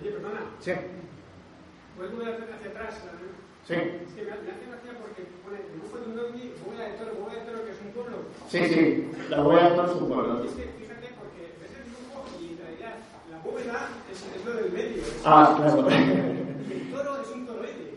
Oye, 0.00 0.10
perdona. 0.10 0.47
Sí. 0.60 0.72
¿Puedes 1.96 2.12
volver 2.14 2.34
hacia 2.34 2.70
atrás? 2.70 2.94
Sí. 3.66 3.74
Es 3.74 4.12
que 4.14 4.22
me 4.24 4.30
hace 4.32 4.44
gracia 4.66 4.92
porque 5.00 5.22
pone 5.44 5.58
dibujo 5.74 5.98
de 5.98 6.06
un 6.12 6.18
ovni, 6.18 6.52
bóveda 6.64 6.84
de 6.88 6.94
toro, 6.98 7.12
bóveda 7.20 7.40
de 7.40 7.46
toro 7.50 7.64
que 7.64 7.70
es 7.72 7.80
un 7.84 7.90
pueblo. 7.92 8.16
Sí, 8.48 8.60
sí, 8.68 9.10
la 9.28 9.40
bóveda 9.42 9.70
de 9.70 9.76
toro 9.76 9.88
es 9.92 10.00
un 10.00 10.08
pueblo. 10.08 10.44
Es 10.44 10.50
que 10.52 10.62
fíjate 10.78 11.06
porque 11.18 11.42
ves 11.60 11.72
el 11.76 11.84
dibujo 11.84 12.24
y 12.40 12.52
en 12.52 12.58
realidad 12.58 12.94
la 13.30 13.38
bóveda 13.44 13.88
es, 14.10 14.18
es 14.18 14.44
lo 14.44 14.52
del 14.54 14.72
medio. 14.72 15.02
Es 15.02 15.22
Ah, 15.24 15.54
claro. 15.56 15.90
Y 15.90 16.72
el 16.72 16.90
toro 16.92 17.20
es 17.22 17.28
un 17.30 17.46
toroide. 17.46 17.94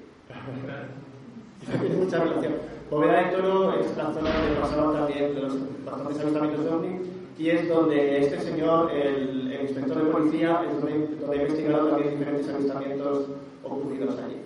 Tiene 1.80 1.96
mucha 1.96 2.20
relación. 2.24 2.54
Bóveda 2.90 3.24
de 3.24 3.32
Toro 3.38 3.80
es 3.80 3.96
la 3.96 4.12
zona 4.14 4.30
donde 4.34 4.60
pasaban 4.60 4.94
también 4.94 5.42
los 5.42 5.86
bastantes 5.86 6.20
avistamientos 6.20 6.66
de 6.66 6.72
ovni 6.72 7.11
y 7.38 7.50
es 7.50 7.68
donde 7.68 8.20
este 8.20 8.40
señor, 8.40 8.92
el, 8.92 9.52
el 9.52 9.62
inspector 9.62 10.06
de 10.06 10.12
policía, 10.12 10.64
es 10.68 10.82
donde, 10.82 11.08
donde 11.16 11.40
ha 11.40 11.42
investigado 11.42 11.88
también 11.90 12.20
diferentes 12.20 12.50
avistamientos 12.50 13.28
ocurridos 13.64 14.18
allí. 14.20 14.38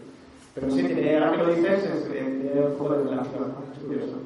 Pero 0.54 0.72
sí, 0.72 0.84
tiene, 0.84 1.18
ahora 1.18 1.32
que 1.32 1.38
lo 1.38 1.48
dices, 1.54 1.84
es, 1.84 2.10
tiene 2.10 2.68
un 2.68 2.76
poco 2.78 2.94
de 2.94 3.04
relación, 3.04 3.54
es 3.74 3.84
curioso. 3.84 4.18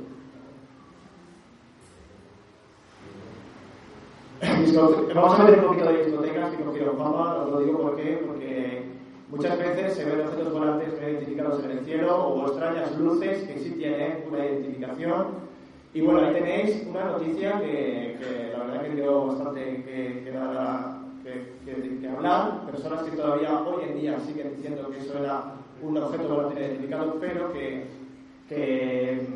Vamos 5.15 5.39
a 5.39 5.43
ver 5.45 5.59
un 5.59 5.65
poquito 5.65 5.91
de 5.91 6.05
discotecas 6.05 6.55
que 6.55 6.63
cogieron 6.63 6.97
fama, 6.97 7.43
os 7.43 7.51
lo 7.51 7.59
digo 7.61 7.81
por 7.81 7.95
qué, 7.95 8.23
porque 8.25 8.83
muchas 9.29 9.57
veces 9.57 9.95
se 9.95 10.05
ven 10.05 10.21
objetos 10.21 10.53
volantes 10.53 10.93
identificados 11.01 11.63
en 11.63 11.71
el 11.71 11.85
cielo 11.85 12.15
o 12.15 12.47
extrañas 12.47 12.97
luces 12.97 13.47
que 13.47 13.57
sí 13.59 13.71
tienen 13.71 14.23
una 14.29 14.45
identificación. 14.45 15.48
Y 15.91 16.01
bueno, 16.01 16.19
ahí 16.19 16.33
tenéis 16.33 16.85
una 16.87 17.05
noticia 17.05 17.59
que, 17.59 18.17
que 18.19 18.53
la 18.55 18.63
verdad 18.63 18.81
que 18.83 18.95
dio 18.95 19.25
bastante 19.25 19.83
que, 19.83 20.23
que, 21.65 21.99
que, 21.99 22.07
hablar. 22.07 22.65
Personas 22.67 23.03
que 23.03 23.17
todavía 23.17 23.61
hoy 23.63 23.85
en 23.89 23.99
día 23.99 24.19
siguen 24.19 24.55
diciendo 24.55 24.87
que 24.89 24.99
eso 24.99 25.17
era 25.17 25.55
un 25.81 25.97
objeto 25.97 26.27
no 26.27 26.59
identificado, 26.59 27.17
pero 27.19 27.51
que, 27.53 27.87
que, 28.47 29.27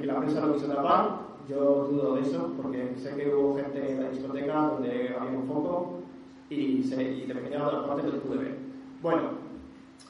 la 0.00 0.16
prensa 0.16 0.44
lo 0.44 0.54
quiso 0.54 0.66
tapar. 0.66 1.30
Yo 1.48 1.84
dudo 1.84 2.16
de 2.16 2.22
eso, 2.22 2.54
porque 2.60 2.94
sé 2.96 3.14
que 3.14 3.32
hubo 3.32 3.56
gente 3.56 3.92
en 3.92 4.02
la 4.02 4.10
discoteca 4.10 4.54
donde 4.54 5.14
había 5.18 5.38
un 5.38 5.46
foco 5.46 6.00
y, 6.48 6.82
se, 6.82 7.02
y 7.02 7.26
de 7.26 7.34
pequeña 7.34 7.86
parte 7.86 8.08
lo 8.08 8.20
pude 8.20 8.38
ver. 8.38 8.56
Bueno, 9.00 9.22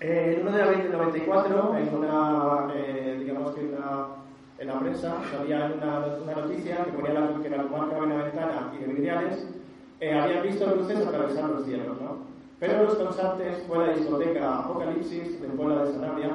eh, 0.01 0.37
el 0.37 0.47
1 0.47 0.57
de 0.57 0.63
abril 0.63 0.83
del 0.85 0.93
94, 0.93 1.77
en 1.77 1.95
una, 1.95 2.69
eh, 2.75 3.17
digamos 3.21 3.55
que 3.55 3.65
una, 3.67 4.20
en 4.61 4.69
la 4.69 4.79
prensa, 4.79 5.17
salía 5.33 5.73
una, 5.77 6.07
una 6.23 6.35
noticia 6.43 6.85
que 6.85 6.93
ponía 6.93 7.15
la, 7.15 7.43
que 7.43 7.49
la 7.51 7.63
comarca 7.65 7.99
Benaventana 7.99 8.73
y 8.79 8.85
de 8.85 8.93
Vidriales 8.93 9.47
eh, 10.01 10.13
habían 10.13 10.43
visto 10.43 10.67
luces 10.77 11.05
atravesar 11.07 11.49
los 11.51 11.65
cielos, 11.65 11.99
¿no? 12.01 12.19
Pero 12.59 12.85
los 12.85 12.95
causantes 12.95 13.57
fue 13.67 13.87
la 13.87 13.95
discoteca 13.95 14.59
Apocalipsis 14.59 15.41
de 15.41 15.49
Puebla 15.49 15.85
de 15.85 15.93
Sanabria 15.93 16.31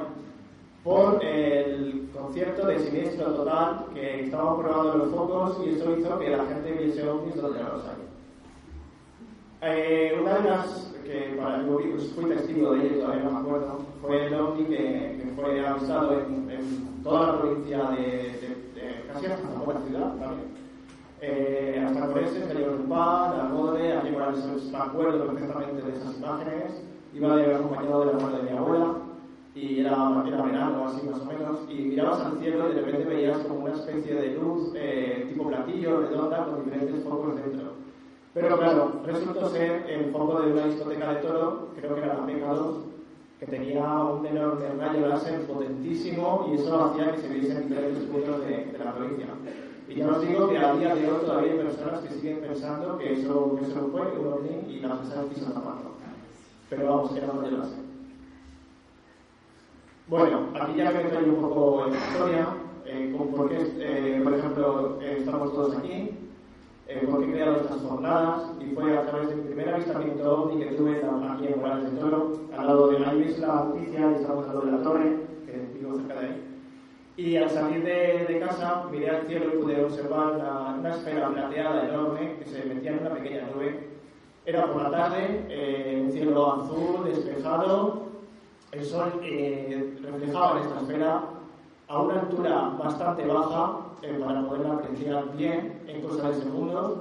por 0.82 1.24
el 1.24 2.08
concierto 2.12 2.66
de 2.66 2.78
Siniestro 2.80 3.26
Total 3.32 3.86
que 3.94 4.24
estaban 4.24 4.56
probando 4.58 4.98
los 4.98 5.10
focos 5.10 5.60
y 5.64 5.70
eso 5.70 5.96
hizo 5.96 6.18
que 6.18 6.30
la 6.30 6.44
gente 6.46 6.72
viese 6.72 7.08
ovnis 7.08 7.36
donde 7.36 7.62
no 7.62 7.68
los 7.74 7.84
hay. 7.84 7.96
Eh, 9.62 10.18
una 10.20 10.34
de 10.38 10.50
las 10.50 10.92
que 11.04 11.36
para 11.40 11.62
yo 11.64 11.78
vi- 11.78 11.92
fui 12.14 12.24
testigo 12.26 12.72
de 12.72 12.86
ello, 12.86 13.00
todavía 13.04 13.24
no 13.24 13.30
me 13.30 13.38
acuerdo, 13.38 13.78
fue 14.02 14.26
el 14.26 14.34
ovni 14.34 14.64
que, 14.64 14.76
que 15.22 15.32
fue 15.36 15.66
avistado 15.66 16.12
en, 16.20 16.50
en 16.50 16.95
toda 17.06 17.26
la 17.26 17.38
provincia 17.38 17.78
de, 17.90 18.02
de, 18.02 18.48
de 18.74 19.06
casi 19.06 19.26
hasta 19.26 19.48
Zamora 19.48 19.80
ciudad 19.86 20.16
también. 20.16 20.66
Eh, 21.20 21.84
hasta 21.86 22.06
Coreses, 22.08 22.48
Gallo-Rupán, 22.48 23.40
Algodre, 23.40 23.96
aquí 23.96 24.10
Morales, 24.10 24.44
me 24.70 24.76
acuerdo 24.76 25.26
perfectamente 25.26 25.82
de 25.82 25.96
esas 25.96 26.18
imágenes. 26.18 26.82
Iba 27.14 27.36
de 27.36 27.54
acompañado 27.54 28.00
de 28.00 28.12
la 28.12 28.18
mano 28.18 28.36
de 28.36 28.42
mi 28.42 28.58
abuela 28.58 28.94
y 29.54 29.80
era, 29.80 30.24
era 30.26 30.42
verano, 30.42 30.84
así 30.86 31.06
más 31.06 31.20
o 31.20 31.24
menos, 31.24 31.60
y 31.70 31.74
mirabas 31.76 32.20
al 32.20 32.38
cielo 32.38 32.70
y 32.70 32.74
de 32.74 32.82
repente 32.82 33.08
veías 33.08 33.38
como 33.38 33.60
una 33.60 33.72
especie 33.72 34.14
de 34.14 34.34
luz 34.34 34.72
eh, 34.74 35.26
tipo 35.28 35.48
platillo, 35.48 36.00
redonda, 36.00 36.44
con 36.44 36.64
diferentes 36.64 37.02
focos 37.04 37.36
dentro. 37.36 37.70
Pero 38.34 38.58
claro, 38.58 39.00
resultó 39.06 39.48
ser 39.48 39.88
el 39.88 40.10
foco 40.12 40.42
de 40.42 40.52
una 40.52 40.66
discoteca 40.66 41.14
de 41.14 41.20
toro, 41.20 41.68
creo 41.76 41.94
que 41.94 42.00
era 42.02 42.14
la 42.14 42.26
P2, 42.26 42.95
que 43.38 43.46
tenía 43.46 43.84
un 43.84 44.24
enorme 44.24 44.68
rayo 44.78 45.08
láser 45.08 45.42
potentísimo 45.42 46.48
y 46.50 46.56
eso 46.56 46.84
hacía 46.84 47.12
que 47.12 47.20
se 47.20 47.28
viesen 47.28 47.68
diferentes 47.68 48.04
puntos 48.04 48.40
de, 48.40 48.66
de 48.66 48.78
la 48.78 48.94
provincia. 48.94 49.26
Y 49.88 49.94
ya 49.96 50.08
os 50.08 50.26
digo 50.26 50.48
que 50.48 50.58
a 50.58 50.74
día 50.74 50.94
de 50.94 51.10
hoy 51.10 51.20
todavía 51.20 51.52
hay 51.52 51.58
personas 51.58 52.00
que 52.00 52.14
siguen 52.14 52.40
pensando 52.40 52.98
que 52.98 53.12
eso, 53.12 53.56
que 53.56 53.64
eso 53.66 53.88
fue 53.92 54.18
un 54.18 54.32
ovni 54.32 54.74
y 54.74 54.80
la 54.80 54.96
prensa 54.96 55.24
quiso 55.32 55.52
taparlo. 55.52 55.90
Pero 56.68 56.86
vamos, 56.86 57.12
que 57.12 57.18
era 57.18 57.28
rayo 57.28 57.58
láser. 57.58 57.86
Bueno, 60.08 60.48
aquí 60.60 60.76
ya 60.76 60.90
me 60.92 61.04
traigo 61.04 61.34
un 61.34 61.40
poco 61.40 61.86
en 61.86 61.92
la 61.92 61.98
historia, 61.98 62.48
eh, 62.84 63.12
eh, 63.80 64.20
por 64.22 64.34
ejemplo, 64.34 64.98
eh, 65.00 65.16
estamos 65.18 65.52
todos 65.52 65.76
aquí, 65.76 66.15
eh, 66.88 67.06
por 67.10 67.24
qué 67.24 67.42
estas 67.42 67.80
jornadas, 67.82 68.52
y 68.60 68.74
fue 68.74 68.96
a 68.96 69.06
través 69.06 69.28
de 69.28 69.36
primer 69.36 69.68
avistamiento 69.68 70.42
ovni 70.42 70.64
que 70.64 70.74
tuve 70.74 71.02
aquí 71.02 71.46
en 71.46 71.60
Morales 71.60 71.92
de 71.92 72.00
Toro, 72.00 72.40
al 72.56 72.66
lado 72.66 72.88
de 72.88 72.98
la 73.00 73.12
noticia, 73.12 73.64
y 73.78 74.16
estamos 74.16 74.48
al 74.48 74.54
lado 74.54 74.66
de 74.66 74.72
la 74.72 74.82
torre, 74.82 75.16
que 75.46 75.78
vivo 75.78 75.96
cerca 75.96 76.20
de 76.20 76.26
ahí. 76.26 76.42
Y 77.16 77.36
al 77.36 77.50
salir 77.50 77.82
de, 77.82 78.26
de 78.28 78.40
casa, 78.40 78.84
miré 78.90 79.10
al 79.10 79.26
cielo 79.26 79.46
y 79.54 79.62
pude 79.62 79.84
observar 79.84 80.36
una, 80.36 80.76
una 80.78 80.90
esfera 80.90 81.30
plateada 81.30 81.88
enorme 81.88 82.36
que 82.38 82.44
se 82.44 82.64
metía 82.66 82.92
en 82.92 82.98
una 82.98 83.14
pequeña 83.14 83.48
nube. 83.54 83.88
Era 84.44 84.66
por 84.70 84.82
la 84.82 84.90
tarde, 84.90 85.46
eh, 85.48 86.02
un 86.04 86.12
cielo 86.12 86.52
azul, 86.52 87.04
despejado, 87.06 88.06
el 88.70 88.84
sol 88.84 89.20
eh, 89.22 89.98
reflejaba 90.02 90.58
en 90.58 90.66
esta 90.66 90.80
esfera 90.80 91.24
a 91.88 92.02
una 92.02 92.20
altura 92.20 92.76
bastante 92.78 93.26
baja 93.26 93.78
eh, 94.02 94.18
para 94.24 94.46
poderla 94.48 94.74
apreciar 94.74 95.36
bien 95.36 95.82
en 95.86 96.02
cosa 96.02 96.30
de 96.30 96.34
segundos 96.34 96.98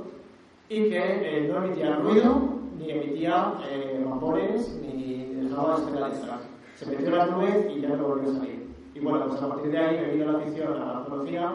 y 0.69 0.89
que 0.89 0.99
eh, 0.99 1.47
no 1.47 1.63
emitía 1.63 1.95
ruido 1.97 2.41
ni 2.77 2.91
emitía 2.91 3.53
eh, 3.69 4.05
vapores 4.07 4.79
ni 4.81 5.33
dejaba 5.33 5.77
esfera 5.77 6.09
detrás. 6.09 6.41
Se 6.75 6.85
metió 6.85 7.09
la 7.15 7.27
nube 7.27 7.73
y 7.75 7.81
ya 7.81 7.89
no 7.89 8.07
volvió 8.09 8.31
a 8.31 8.33
salir. 8.35 8.65
Y 8.93 8.99
bueno, 8.99 9.27
pues 9.27 9.41
a 9.41 9.49
partir 9.49 9.71
de 9.71 9.77
ahí 9.77 9.97
me 9.97 10.13
vino 10.13 10.31
la 10.31 10.37
afición 10.39 10.73
a 10.73 10.85
la 10.85 10.97
arqueología 10.99 11.51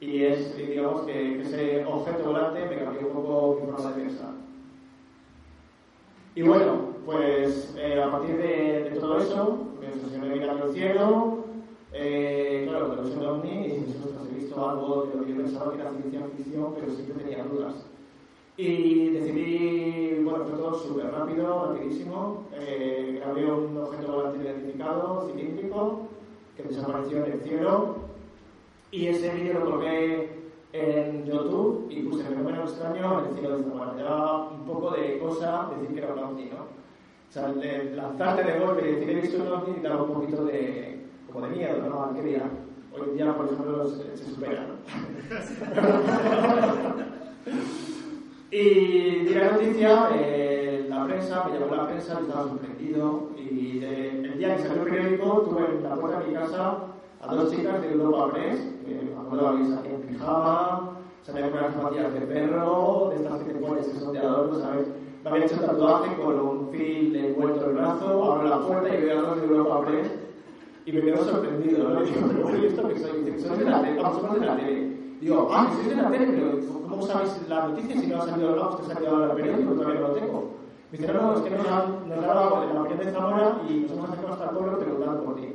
y 0.00 0.24
es, 0.24 0.56
digamos, 0.56 1.02
que, 1.02 1.12
que 1.12 1.42
ese 1.42 1.84
objeto 1.86 2.24
volante 2.24 2.66
me 2.66 2.84
cambió 2.84 3.08
un 3.08 3.14
poco 3.14 3.60
mi 3.60 3.72
forma 3.72 3.92
de 3.92 4.02
pensar. 4.02 4.30
Y 6.34 6.42
bueno, 6.42 6.72
pues 7.04 7.74
eh, 7.78 8.00
a 8.00 8.10
partir 8.10 8.36
de, 8.36 8.90
de 8.90 9.00
todo 9.00 9.18
eso, 9.18 9.58
me 9.80 9.88
obsesioné 9.88 10.28
mirando 10.28 10.66
el 10.66 10.72
cielo, 10.72 11.38
eh, 11.92 12.66
claro, 12.68 12.90
pero 12.90 13.08
es 13.08 13.16
un 13.16 13.26
ovni 13.26 13.66
y 13.66 13.70
dices, 13.70 13.96
ostras, 14.04 14.26
he 14.30 14.38
visto 14.58 14.68
algo 14.68 15.02
de 15.04 15.14
lo 15.14 15.24
que 15.24 15.32
yo 15.32 15.36
pensaba 15.36 15.72
que 15.72 15.80
era 15.80 15.90
ciencia 15.90 16.20
ficción, 16.36 16.74
pero 16.74 16.92
siempre 16.92 17.24
tenía 17.24 17.44
dudas. 17.44 17.74
Y 18.56 19.10
decidí, 19.10 20.22
bueno, 20.24 20.44
fue 20.44 20.58
todo 20.58 20.74
súper 20.74 21.12
rápido, 21.12 21.72
rapidísimo, 21.72 22.44
eh, 22.54 23.20
grabé 23.20 23.52
un 23.52 23.76
objeto 23.76 24.12
volante 24.12 24.44
identificado, 24.44 25.30
cilíndrico, 25.30 26.00
que 26.56 26.64
desapareció 26.64 27.24
en 27.24 27.32
el 27.32 27.40
cielo, 27.42 27.96
y 28.90 29.06
ese 29.06 29.32
vídeo 29.34 29.60
lo 29.60 29.70
colgué 29.70 30.38
en 30.72 31.24
YouTube 31.24 31.86
y 31.88 32.02
puse 32.02 32.24
fenómeno 32.24 32.62
extraño 32.62 33.20
en 33.20 33.26
el 33.26 33.34
cielo 33.34 33.58
de 33.58 33.62
Zamora. 33.62 33.94
Te 33.94 34.02
daba 34.02 34.48
un 34.50 34.66
poco 34.66 34.90
de 34.90 35.18
cosa 35.18 35.70
decir 35.78 35.94
que 35.94 36.02
era 36.02 36.14
un 36.14 36.18
ovni, 36.18 36.46
¿no? 36.46 36.62
O 37.28 37.32
sea, 37.32 37.52
de 37.52 37.94
lanzarte 37.94 38.42
de 38.42 38.58
golpe 38.58 38.88
y 38.88 38.94
decir 38.94 39.10
he 39.10 39.20
visto 39.20 39.42
un 39.42 39.48
ovni 39.48 39.80
daba 39.80 40.02
un 40.02 40.14
poquito 40.14 40.44
de, 40.46 41.06
como 41.30 41.46
de 41.46 41.56
miedo, 41.56 41.88
¿no? 41.88 42.04
Al 42.04 42.14
que 42.14 42.22
diga. 42.22 42.50
Hoy 43.00 43.08
en 43.10 43.16
día, 43.16 43.34
por 43.34 43.46
ejemplo, 43.46 43.88
se, 43.88 44.16
se 44.16 44.24
supera, 44.34 44.66
y 48.50 49.24
di 49.24 49.34
la 49.34 49.50
noticia, 49.52 50.08
eh, 50.14 50.86
la 50.88 51.04
prensa, 51.04 51.44
me 51.44 51.58
llamó 51.58 51.74
la 51.76 51.86
prensa, 51.86 52.18
estaba 52.20 52.48
sorprendido 52.48 53.28
y 53.36 53.78
de- 53.80 54.24
el 54.24 54.38
día 54.38 54.56
que 54.56 54.62
salió 54.62 54.82
el 54.82 54.88
periódico 54.90 55.42
tuve 55.42 55.76
en 55.76 55.82
la 55.82 55.94
puerta 55.96 56.20
de 56.20 56.26
mi 56.26 56.34
casa 56.34 56.78
a 57.20 57.34
dos 57.34 57.50
chicas 57.50 57.80
de 57.82 57.92
Europa 57.92 58.32
Press, 58.32 58.72
que 58.84 58.94
me 58.94 59.20
acuerdo 59.20 59.56
que 59.58 59.64
salían 59.66 60.00
en 60.00 60.06
pijama, 60.08 60.90
salían 61.22 61.50
con 61.50 61.60
las 61.60 61.74
zapatillas 61.74 62.14
de 62.14 62.20
perro, 62.22 63.08
de 63.10 63.16
estas 63.16 63.42
que 63.42 63.52
te 63.52 63.58
pones 63.58 63.86
que 63.86 64.00
son 64.00 64.12
de 64.12 64.18
adorno, 64.20 64.58
¿sabes? 64.60 64.86
Me 65.22 65.30
habían 65.30 65.44
hecho 65.46 65.60
tatuaje 65.60 66.16
con 66.16 66.40
un 66.40 66.68
fil 66.70 67.14
envuelto 67.16 67.66
el 67.66 67.72
brazo, 67.74 68.32
abro 68.32 68.48
la 68.48 68.60
puerta 68.60 68.94
y 68.94 69.02
veo 69.02 69.18
a 69.18 69.22
dos 69.22 69.40
de 69.40 69.46
Europa 69.46 69.80
Press 69.84 70.10
y 70.88 70.92
me 70.92 71.02
quedo 71.02 71.22
sorprendido, 71.22 71.86
¿no? 71.90 72.02
Digo, 72.02 72.28
pero 72.28 72.56
¿y 72.56 72.64
esto 72.64 72.88
que 72.88 72.98
soy? 72.98 73.22
Dice, 73.22 73.46
soy 73.46 73.58
de 73.58 73.64
la 73.66 73.82
tele, 73.82 74.02
vamos, 74.02 74.40
de 74.40 74.46
la 74.46 74.56
tele. 74.56 74.96
Digo, 75.20 75.50
ah, 75.52 75.70
sois 75.74 75.86
de 75.86 75.96
la 75.96 76.10
tele, 76.10 76.26
pero 76.28 76.60
¿cómo 76.88 77.02
sabéis 77.02 77.46
la 77.46 77.68
noticia 77.68 78.00
si 78.00 78.06
no 78.06 78.22
ha 78.22 78.24
salido, 78.24 78.54
que 78.54 78.62
ha 78.62 78.94
salido 78.94 79.10
ahora 79.10 79.26
el 79.26 79.36
periódico? 79.36 79.72
Todavía 79.74 80.00
no 80.00 80.08
lo 80.08 80.14
tengo. 80.14 80.50
Me 80.90 80.98
dice, 80.98 81.12
no, 81.12 81.20
no, 81.20 81.36
es 81.36 81.40
que 81.42 81.50
nos 81.50 81.68
han, 81.68 82.08
dado 82.08 82.62
en 82.62 82.74
la 82.74 82.80
opinión 82.80 82.98
de 83.04 83.12
Zamora 83.12 83.60
y 83.68 83.72
nos 83.80 83.90
hemos 83.92 84.08
sacado 84.08 84.32
hasta 84.32 84.44
el 84.44 84.50
pueblo 84.50 84.78
preguntando 84.78 85.24
por 85.24 85.36
ti. 85.36 85.48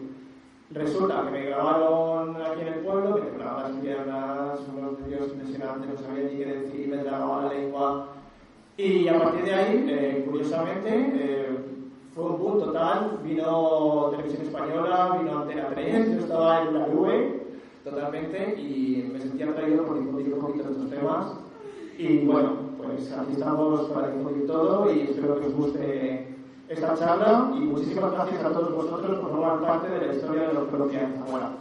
Resulta 0.70 1.24
que 1.26 1.32
me 1.32 1.46
grabaron 1.46 2.36
aquí 2.36 2.62
en 2.62 2.68
el 2.68 2.80
pueblo, 2.82 3.18
me 3.18 3.38
grababan 3.38 3.74
las 3.74 3.82
piernas, 3.82 4.60
unos 4.72 5.04
vídeos 5.04 5.32
impresionantes, 5.32 5.90
no 5.90 6.08
sabía 6.08 6.30
ni 6.30 6.38
qué 6.38 6.46
decir, 6.46 6.88
me 6.90 6.98
tragaba 6.98 7.46
la 7.46 7.54
lengua. 7.54 8.08
Y 8.78 9.08
a 9.08 9.20
partir 9.20 9.46
de 9.46 9.54
ahí, 9.56 9.86
eh, 9.90 10.26
curiosamente, 10.30 10.90
eh, 10.92 11.53
fue 12.16 12.26
un 12.26 12.40
boom 12.40 12.60
total. 12.60 13.20
Vino 13.24 14.10
Televisión 14.12 14.44
Española, 14.44 15.18
vino 15.20 15.40
Antena 15.40 15.70
3, 15.74 16.12
yo 16.14 16.20
estaba 16.20 16.62
en 16.62 16.74
la 16.74 16.88
nube 16.88 17.44
totalmente 17.84 18.60
y 18.60 19.10
me 19.12 19.20
sentía 19.20 19.50
atraído 19.50 19.86
por 19.86 20.00
difundir 20.00 20.34
un 20.34 20.40
poquito 20.40 20.70
estos 20.70 20.90
temas. 20.90 21.34
Y 21.98 22.26
bueno, 22.26 22.54
pues 22.78 23.12
aquí 23.12 23.34
estamos 23.34 23.82
para 23.90 24.10
difundir 24.10 24.48
todo 24.48 24.92
y 24.92 25.02
espero 25.02 25.40
que 25.40 25.48
os 25.48 25.54
guste 25.54 26.34
esta 26.70 26.96
charla 26.96 27.52
y 27.56 27.60
muchísimas 27.60 28.12
gracias 28.14 28.44
a 28.44 28.52
todos 28.52 28.74
vosotros 28.74 29.20
por 29.20 29.32
formar 29.32 29.62
parte 29.62 29.90
de 29.90 30.08
la 30.08 30.14
historia 30.14 30.48
de 30.48 30.54
en 30.54 31.14
Zamora. 31.14 31.52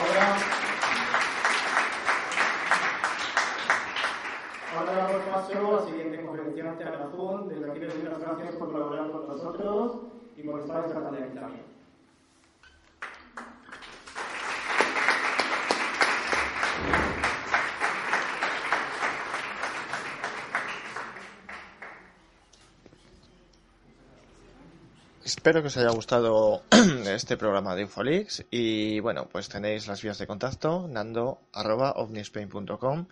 Ahora, 0.00 0.36
ahora 4.76 4.92
damos 4.92 5.22
paso 5.32 5.52
a 5.52 6.36
la 6.36 6.63
Ana 6.82 7.10
Jun. 7.14 7.48
Desde 7.48 7.70
aquí 7.70 7.80
les 7.80 7.94
doy 7.94 8.04
las 8.04 8.20
gracias 8.20 8.54
por 8.56 8.72
colaborar 8.72 9.10
con 9.10 9.28
nosotros 9.28 9.98
y 10.36 10.42
por 10.42 10.60
estar 10.60 10.84
esta 10.84 11.00
tarde 11.00 11.24
aquí 11.24 11.38
también. 11.38 11.64
Espero 25.24 25.62
que 25.62 25.68
os 25.68 25.76
haya 25.76 25.90
gustado 25.90 26.62
este 27.06 27.36
programa 27.36 27.74
de 27.74 27.82
Infolix 27.82 28.44
y 28.50 29.00
bueno, 29.00 29.28
pues 29.30 29.48
tenéis 29.48 29.86
las 29.86 30.02
vías 30.02 30.18
de 30.18 30.26
contacto 30.26 30.88
nando.omnispain.com 30.88 33.06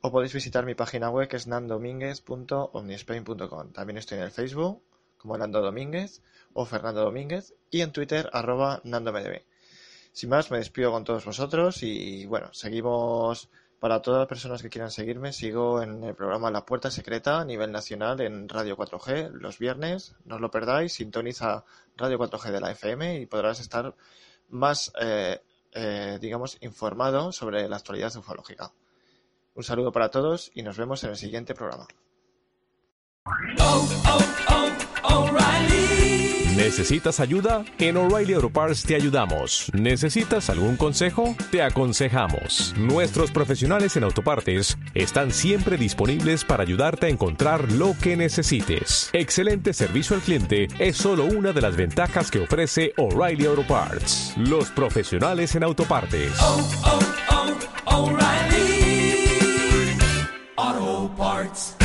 o 0.00 0.12
podéis 0.12 0.32
visitar 0.32 0.64
mi 0.64 0.74
página 0.74 1.10
web 1.10 1.28
que 1.28 1.36
es 1.36 1.46
nandominguez.omnispain.com. 1.46 3.72
También 3.72 3.98
estoy 3.98 4.16
en 4.18 4.24
el 4.24 4.30
Facebook 4.30 4.82
como 5.16 5.36
Nando 5.36 5.60
Domínguez 5.60 6.22
o 6.52 6.64
Fernando 6.64 7.02
Domínguez 7.02 7.54
y 7.70 7.82
en 7.82 7.92
Twitter 7.92 8.30
arroba 8.32 8.80
nandomdb. 8.84 9.42
Sin 10.12 10.30
más, 10.30 10.50
me 10.50 10.56
despido 10.58 10.90
con 10.90 11.04
todos 11.04 11.24
vosotros 11.24 11.82
y 11.82 12.26
bueno, 12.26 12.52
seguimos 12.52 13.48
para 13.78 14.02
todas 14.02 14.20
las 14.20 14.28
personas 14.28 14.62
que 14.62 14.70
quieran 14.70 14.90
seguirme, 14.90 15.32
sigo 15.32 15.82
en 15.82 16.02
el 16.02 16.14
programa 16.14 16.50
La 16.50 16.66
Puerta 16.66 16.90
Secreta 16.90 17.40
a 17.40 17.44
nivel 17.44 17.70
nacional 17.70 18.20
en 18.20 18.48
Radio 18.48 18.76
4G 18.76 19.30
los 19.30 19.58
viernes. 19.58 20.16
No 20.24 20.36
os 20.36 20.40
lo 20.40 20.50
perdáis, 20.50 20.94
sintoniza 20.94 21.64
Radio 21.96 22.18
4G 22.18 22.50
de 22.50 22.60
la 22.60 22.72
FM 22.72 23.20
y 23.20 23.26
podrás 23.26 23.60
estar 23.60 23.94
más, 24.48 24.92
eh, 25.00 25.40
eh, 25.72 26.18
digamos, 26.20 26.56
informado 26.60 27.30
sobre 27.30 27.68
la 27.68 27.76
actualidad 27.76 28.16
ufológica. 28.16 28.72
Un 29.58 29.64
saludo 29.64 29.90
para 29.90 30.08
todos 30.08 30.52
y 30.54 30.62
nos 30.62 30.78
vemos 30.78 31.02
en 31.02 31.10
el 31.10 31.16
siguiente 31.16 31.52
programa. 31.52 31.88
¿Necesitas 36.54 37.18
ayuda? 37.18 37.64
En 37.80 37.96
O'Reilly 37.96 38.34
Auto 38.34 38.50
Parts 38.50 38.84
te 38.84 38.94
ayudamos. 38.94 39.68
¿Necesitas 39.74 40.48
algún 40.48 40.76
consejo? 40.76 41.34
Te 41.50 41.60
aconsejamos. 41.60 42.72
Nuestros 42.76 43.32
profesionales 43.32 43.96
en 43.96 44.04
autopartes 44.04 44.78
están 44.94 45.32
siempre 45.32 45.76
disponibles 45.76 46.44
para 46.44 46.62
ayudarte 46.62 47.06
a 47.06 47.08
encontrar 47.08 47.72
lo 47.72 47.96
que 48.00 48.16
necesites. 48.16 49.10
Excelente 49.12 49.72
servicio 49.72 50.14
al 50.14 50.22
cliente 50.22 50.68
es 50.78 50.96
solo 50.96 51.24
una 51.24 51.52
de 51.52 51.62
las 51.62 51.74
ventajas 51.74 52.30
que 52.30 52.44
ofrece 52.44 52.92
O'Reilly 52.96 53.46
Auto 53.46 53.66
Parts. 53.66 54.34
Los 54.36 54.70
profesionales 54.70 55.56
en 55.56 55.64
autopartes. 55.64 56.32
Oh, 61.40 61.77